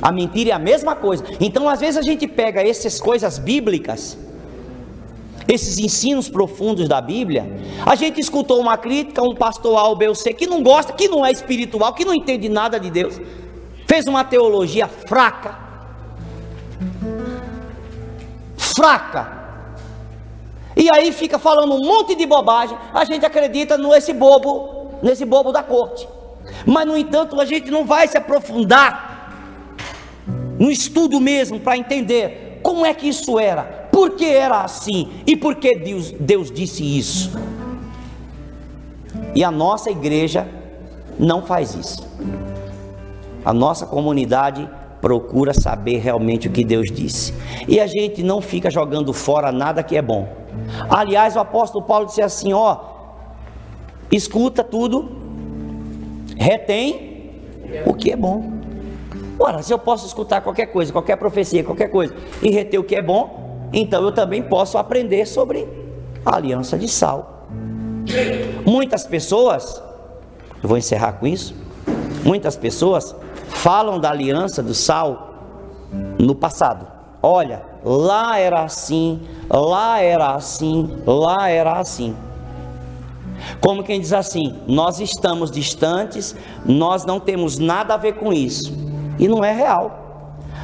A 0.01 0.11
mentira 0.11 0.51
é 0.51 0.53
a 0.53 0.59
mesma 0.59 0.97
coisa. 0.97 1.25
Então, 1.41 1.69
às 1.69 1.81
vezes 1.81 1.97
a 1.97 2.03
gente 2.03 2.27
pega 2.27 2.63
essas 2.63 3.01
coisas 3.01 3.39
bíblicas 3.39 4.17
esses 5.51 5.79
ensinos 5.79 6.29
profundos 6.29 6.89
da 6.89 7.01
Bíblia, 7.01 7.45
a 7.85 7.97
gente 7.97 8.21
escutou 8.21 8.61
uma 8.61 8.79
crítica, 8.79 9.21
um 9.21 9.35
pastor 9.35 9.77
A 9.77 9.85
ou 9.89 9.97
B 9.97 10.09
ou 10.09 10.15
C 10.15 10.33
que 10.33 10.47
não 10.47 10.63
gosta, 10.63 10.93
que 10.93 11.09
não 11.09 11.27
é 11.27 11.33
espiritual, 11.33 11.93
que 11.93 12.05
não 12.05 12.15
entende 12.15 12.49
nada 12.49 12.79
de 12.79 12.89
Deus, 12.89 13.21
fez 13.87 14.07
uma 14.07 14.23
teologia 14.23 14.87
fraca, 14.87 15.59
fraca, 18.57 19.41
e 20.77 20.89
aí 20.89 21.11
fica 21.11 21.37
falando 21.37 21.75
um 21.75 21.85
monte 21.85 22.15
de 22.15 22.25
bobagem, 22.27 22.79
a 22.95 23.05
gente 23.05 23.27
acredita 23.27 23.77
nesse 23.77 24.13
bobo, 24.13 24.93
nesse 25.03 25.25
bobo 25.25 25.51
da 25.51 25.65
corte, 25.65 26.09
mas 26.65 26.87
no 26.87 26.97
entanto 26.97 27.41
a 27.41 27.45
gente 27.45 27.73
não 27.73 27.85
vai 27.85 28.07
se 28.07 28.17
aprofundar 28.17 29.11
no 30.61 30.71
estudo 30.71 31.19
mesmo 31.19 31.59
para 31.59 31.77
entender 31.77 32.61
como 32.63 32.87
é 32.87 32.95
que 32.95 33.09
isso 33.09 33.37
era, 33.37 33.80
por 34.01 34.13
que 34.13 34.25
era 34.25 34.63
assim 34.63 35.11
e 35.27 35.37
por 35.37 35.57
que 35.57 35.77
Deus, 35.77 36.11
Deus 36.13 36.51
disse 36.51 36.83
isso. 36.83 37.31
E 39.35 39.45
a 39.45 39.51
nossa 39.51 39.91
igreja 39.91 40.49
não 41.19 41.43
faz 41.43 41.75
isso. 41.75 42.09
A 43.45 43.53
nossa 43.53 43.85
comunidade 43.85 44.67
procura 45.03 45.53
saber 45.53 45.99
realmente 45.99 46.49
o 46.49 46.51
que 46.51 46.65
Deus 46.65 46.91
disse. 46.91 47.35
E 47.69 47.79
a 47.79 47.87
gente 47.87 48.23
não 48.23 48.41
fica 48.41 48.71
jogando 48.71 49.13
fora 49.13 49.53
nada 49.53 49.83
que 49.83 49.99
é 49.99 50.01
bom. 50.01 50.27
Aliás, 50.89 51.37
o 51.37 51.41
apóstolo 51.41 51.85
Paulo 51.85 52.07
disse 52.07 52.23
assim: 52.23 52.55
ó, 52.55 52.79
escuta 54.11 54.65
tudo, 54.65 55.11
retém 56.39 57.35
o 57.85 57.93
que 57.93 58.11
é 58.11 58.17
bom. 58.17 58.51
Ora, 59.39 59.63
se 59.63 59.75
eu 59.75 59.79
posso 59.79 60.07
escutar 60.07 60.41
qualquer 60.41 60.69
coisa, 60.69 60.91
qualquer 60.91 61.17
profecia, 61.17 61.63
qualquer 61.63 61.91
coisa, 61.91 62.15
e 62.43 62.51
reter 62.51 62.81
o 62.81 62.85
que 62.85 62.97
é 62.97 63.03
bom, 63.03 63.40
então 63.73 64.03
eu 64.03 64.13
também 64.13 64.43
posso 64.43 64.79
aprender 64.79 65.27
sobre 65.27 65.67
a 66.25 66.37
aliança 66.37 66.79
de 66.79 66.89
sal. 66.89 67.47
Muitas 68.65 69.05
pessoas, 69.05 69.83
eu 70.63 70.69
vou 70.69 70.79
encerrar 70.79 71.13
com 71.13 71.27
isso. 71.27 71.55
Muitas 72.25 72.57
pessoas 72.57 73.15
falam 73.49 73.99
da 73.99 74.11
aliança 74.11 74.63
do 74.63 74.75
sal 74.75 75.35
no 76.19 76.35
passado. 76.35 76.87
Olha, 77.23 77.63
lá 77.85 78.39
era 78.39 78.63
assim, 78.63 79.21
lá 79.49 80.01
era 80.01 80.35
assim, 80.35 81.03
lá 81.07 81.49
era 81.49 81.79
assim. 81.79 82.17
Como 83.61 83.83
quem 83.83 84.01
diz 84.01 84.13
assim: 84.13 84.59
nós 84.67 85.01
estamos 85.01 85.51
distantes, 85.51 86.35
nós 86.65 87.05
não 87.05 87.21
temos 87.21 87.59
nada 87.59 87.95
a 87.95 87.97
ver 87.97 88.15
com 88.15 88.33
isso. 88.33 88.73
E 89.19 89.29
não 89.29 89.45
é 89.45 89.53
real. 89.53 90.10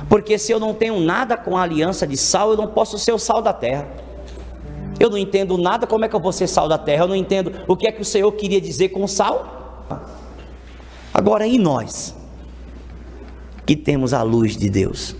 Porque 0.08 0.38
se 0.38 0.52
eu 0.52 0.60
não 0.60 0.72
tenho 0.72 1.00
nada 1.00 1.36
com 1.36 1.56
a 1.56 1.62
aliança 1.62 2.06
de 2.06 2.16
sal, 2.16 2.50
eu 2.50 2.56
não 2.56 2.68
posso 2.68 2.98
ser 2.98 3.12
o 3.12 3.18
sal 3.18 3.42
da 3.42 3.52
terra. 3.52 3.88
Eu 4.98 5.10
não 5.10 5.18
entendo 5.18 5.58
nada, 5.58 5.86
como 5.86 6.04
é 6.04 6.08
que 6.08 6.14
eu 6.14 6.20
vou 6.20 6.32
ser 6.32 6.46
sal 6.46 6.68
da 6.68 6.78
terra? 6.78 7.04
Eu 7.04 7.08
não 7.08 7.16
entendo 7.16 7.52
o 7.66 7.76
que 7.76 7.86
é 7.86 7.92
que 7.92 8.00
o 8.00 8.04
Senhor 8.04 8.30
queria 8.32 8.60
dizer 8.60 8.90
com 8.90 9.06
sal. 9.06 9.84
Agora, 11.12 11.46
e 11.46 11.58
nós? 11.58 12.14
Que 13.66 13.76
temos 13.76 14.14
a 14.14 14.22
luz 14.22 14.56
de 14.56 14.70
Deus. 14.70 15.16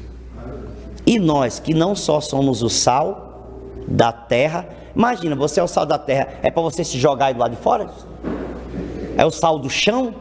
E 1.06 1.18
nós 1.18 1.58
que 1.58 1.74
não 1.74 1.94
só 1.94 2.20
somos 2.20 2.62
o 2.62 2.68
sal 2.68 3.72
da 3.86 4.12
terra, 4.12 4.68
imagina, 4.94 5.36
você 5.36 5.60
é 5.60 5.62
o 5.62 5.68
sal 5.68 5.86
da 5.86 5.98
terra, 5.98 6.28
é 6.42 6.50
para 6.50 6.62
você 6.62 6.82
se 6.82 6.98
jogar 6.98 7.26
aí 7.26 7.34
do 7.34 7.40
lado 7.40 7.54
de 7.54 7.62
fora? 7.62 7.90
É 9.16 9.24
o 9.24 9.30
sal 9.30 9.58
do 9.58 9.70
chão? 9.70 10.14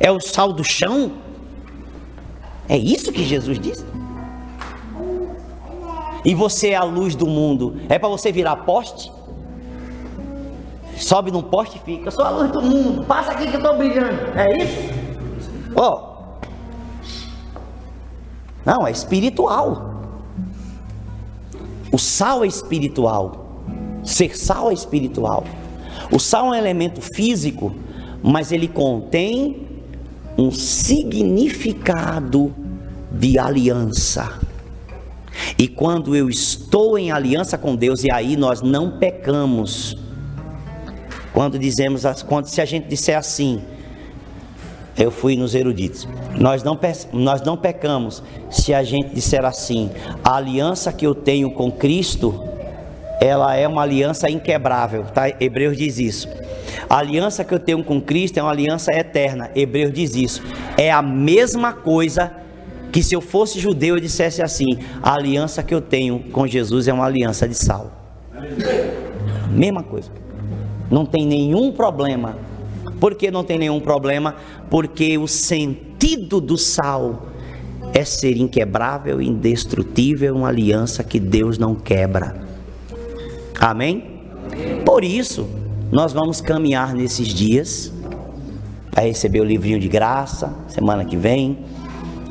É 0.00 0.10
o 0.10 0.20
sal 0.20 0.52
do 0.52 0.64
chão? 0.64 1.12
É 2.68 2.76
isso 2.76 3.12
que 3.12 3.24
Jesus 3.24 3.58
disse? 3.58 3.84
E 6.24 6.34
você 6.34 6.70
é 6.70 6.76
a 6.76 6.84
luz 6.84 7.14
do 7.16 7.26
mundo, 7.26 7.80
é 7.88 7.98
para 7.98 8.08
você 8.08 8.30
virar 8.30 8.56
poste? 8.56 9.12
Sobe 10.96 11.32
num 11.32 11.42
poste 11.42 11.78
e 11.78 11.80
fica, 11.80 12.08
eu 12.08 12.12
sou 12.12 12.24
a 12.24 12.30
luz 12.30 12.52
do 12.52 12.62
mundo, 12.62 13.04
passa 13.04 13.32
aqui 13.32 13.48
que 13.48 13.54
eu 13.54 13.58
estou 13.58 13.76
brilhando, 13.76 14.38
é 14.38 14.62
isso? 14.62 14.92
Ó, 15.74 15.90
oh, 15.90 16.12
não, 18.64 18.86
é 18.86 18.90
espiritual. 18.90 19.90
O 21.92 21.98
sal 21.98 22.44
é 22.44 22.46
espiritual. 22.46 23.46
Ser 24.04 24.36
sal 24.36 24.70
é 24.70 24.74
espiritual. 24.74 25.44
O 26.10 26.18
sal 26.18 26.46
é 26.46 26.50
um 26.50 26.54
elemento 26.54 27.00
físico, 27.00 27.74
mas 28.22 28.52
ele 28.52 28.68
contém 28.68 29.68
um 30.36 30.50
significado 30.50 32.54
de 33.10 33.38
aliança. 33.38 34.40
E 35.58 35.68
quando 35.68 36.14
eu 36.14 36.28
estou 36.28 36.98
em 36.98 37.10
aliança 37.10 37.56
com 37.56 37.74
Deus, 37.74 38.04
e 38.04 38.10
aí 38.10 38.36
nós 38.36 38.62
não 38.62 38.98
pecamos. 38.98 39.96
Quando 41.32 41.58
dizemos, 41.58 42.02
quando 42.26 42.46
se 42.46 42.60
a 42.60 42.64
gente 42.64 42.88
disser 42.88 43.16
assim, 43.16 43.62
eu 44.96 45.10
fui 45.10 45.36
nos 45.36 45.54
eruditos. 45.54 46.06
Nós 46.38 46.62
não, 46.62 46.78
nós 47.12 47.42
não 47.42 47.56
pecamos 47.56 48.22
se 48.50 48.74
a 48.74 48.82
gente 48.82 49.14
disser 49.14 49.44
assim: 49.44 49.90
a 50.22 50.36
aliança 50.36 50.92
que 50.92 51.06
eu 51.06 51.14
tenho 51.14 51.50
com 51.52 51.70
Cristo, 51.70 52.51
ela 53.22 53.54
é 53.54 53.66
uma 53.68 53.82
aliança 53.82 54.28
inquebrável, 54.30 55.04
tá? 55.04 55.28
Hebreus 55.40 55.76
diz 55.76 55.98
isso. 55.98 56.28
A 56.88 56.98
aliança 56.98 57.44
que 57.44 57.54
eu 57.54 57.58
tenho 57.58 57.82
com 57.84 58.00
Cristo 58.00 58.38
é 58.38 58.42
uma 58.42 58.50
aliança 58.50 58.92
eterna. 58.92 59.50
Hebreus 59.54 59.92
diz 59.92 60.14
isso. 60.14 60.42
É 60.76 60.90
a 60.90 61.02
mesma 61.02 61.72
coisa 61.72 62.32
que 62.90 63.02
se 63.02 63.14
eu 63.14 63.20
fosse 63.20 63.58
judeu 63.58 63.96
eu 63.96 64.00
dissesse 64.00 64.42
assim: 64.42 64.78
a 65.02 65.14
aliança 65.14 65.62
que 65.62 65.74
eu 65.74 65.80
tenho 65.80 66.18
com 66.32 66.46
Jesus 66.46 66.88
é 66.88 66.92
uma 66.92 67.06
aliança 67.06 67.46
de 67.46 67.54
sal. 67.54 67.92
Mesma 69.50 69.82
coisa. 69.82 70.10
Não 70.90 71.06
tem 71.06 71.24
nenhum 71.26 71.72
problema 71.72 72.36
por 73.02 73.16
que 73.16 73.32
não 73.32 73.42
tem 73.42 73.58
nenhum 73.58 73.80
problema? 73.80 74.36
Porque 74.70 75.18
o 75.18 75.26
sentido 75.26 76.40
do 76.40 76.56
sal 76.56 77.26
é 77.92 78.04
ser 78.04 78.36
inquebrável, 78.36 79.20
indestrutível, 79.20 80.36
uma 80.36 80.46
aliança 80.46 81.02
que 81.02 81.18
Deus 81.18 81.58
não 81.58 81.74
quebra. 81.74 82.51
Amém? 83.60 84.22
Por 84.84 85.04
isso, 85.04 85.48
nós 85.90 86.12
vamos 86.12 86.40
caminhar 86.40 86.94
nesses 86.94 87.28
dias 87.28 87.92
para 88.90 89.04
receber 89.04 89.40
o 89.40 89.44
livrinho 89.44 89.80
de 89.80 89.88
graça, 89.88 90.54
semana 90.68 91.04
que 91.04 91.16
vem. 91.16 91.58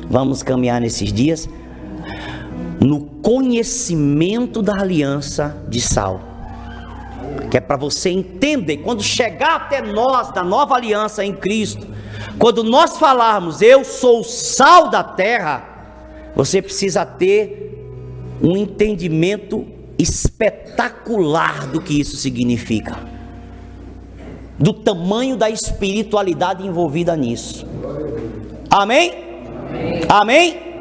Vamos 0.08 0.42
caminhar 0.42 0.80
nesses 0.80 1.12
dias 1.12 1.48
no 2.80 3.00
conhecimento 3.00 4.60
da 4.60 4.80
aliança 4.80 5.64
de 5.68 5.80
sal 5.80 6.32
que 7.52 7.58
é 7.58 7.60
para 7.60 7.76
você 7.76 8.08
entender, 8.08 8.78
quando 8.78 9.02
chegar 9.02 9.56
até 9.56 9.82
nós 9.82 10.32
da 10.32 10.42
nova 10.42 10.74
aliança 10.74 11.22
em 11.22 11.34
Cristo, 11.34 11.86
quando 12.38 12.64
nós 12.64 12.96
falarmos 12.96 13.60
eu 13.60 13.84
sou 13.84 14.20
o 14.20 14.24
sal 14.24 14.88
da 14.88 15.04
terra, 15.04 15.62
você 16.34 16.62
precisa 16.62 17.04
ter 17.04 17.78
um 18.42 18.56
entendimento 18.56 19.66
espetacular 20.02 21.66
do 21.68 21.80
que 21.80 22.00
isso 22.00 22.16
significa, 22.16 22.96
do 24.58 24.72
tamanho 24.72 25.36
da 25.36 25.48
espiritualidade 25.48 26.66
envolvida 26.66 27.16
nisso. 27.16 27.66
Amém? 28.70 29.12
Amém? 29.70 30.06
Amém? 30.08 30.72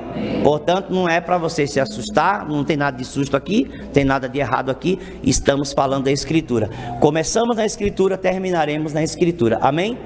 Portanto, 0.43 0.91
não 0.91 1.07
é 1.07 1.22
para 1.22 1.38
você 1.38 1.65
se 1.67 1.80
assustar, 1.80 2.47
não 2.47 2.63
tem 2.63 2.76
nada 2.76 2.97
de 2.97 3.05
susto 3.05 3.38
aqui, 3.38 3.69
tem 3.93 4.03
nada 4.03 4.28
de 4.28 4.39
errado 4.39 4.69
aqui, 4.69 4.99
estamos 5.24 5.72
falando 5.72 6.05
da 6.05 6.11
Escritura. 6.11 6.69
Começamos 6.99 7.55
na 7.55 7.65
Escritura, 7.65 8.17
terminaremos 8.17 8.93
na 8.93 9.03
Escritura. 9.03 9.59
Amém? 9.61 9.97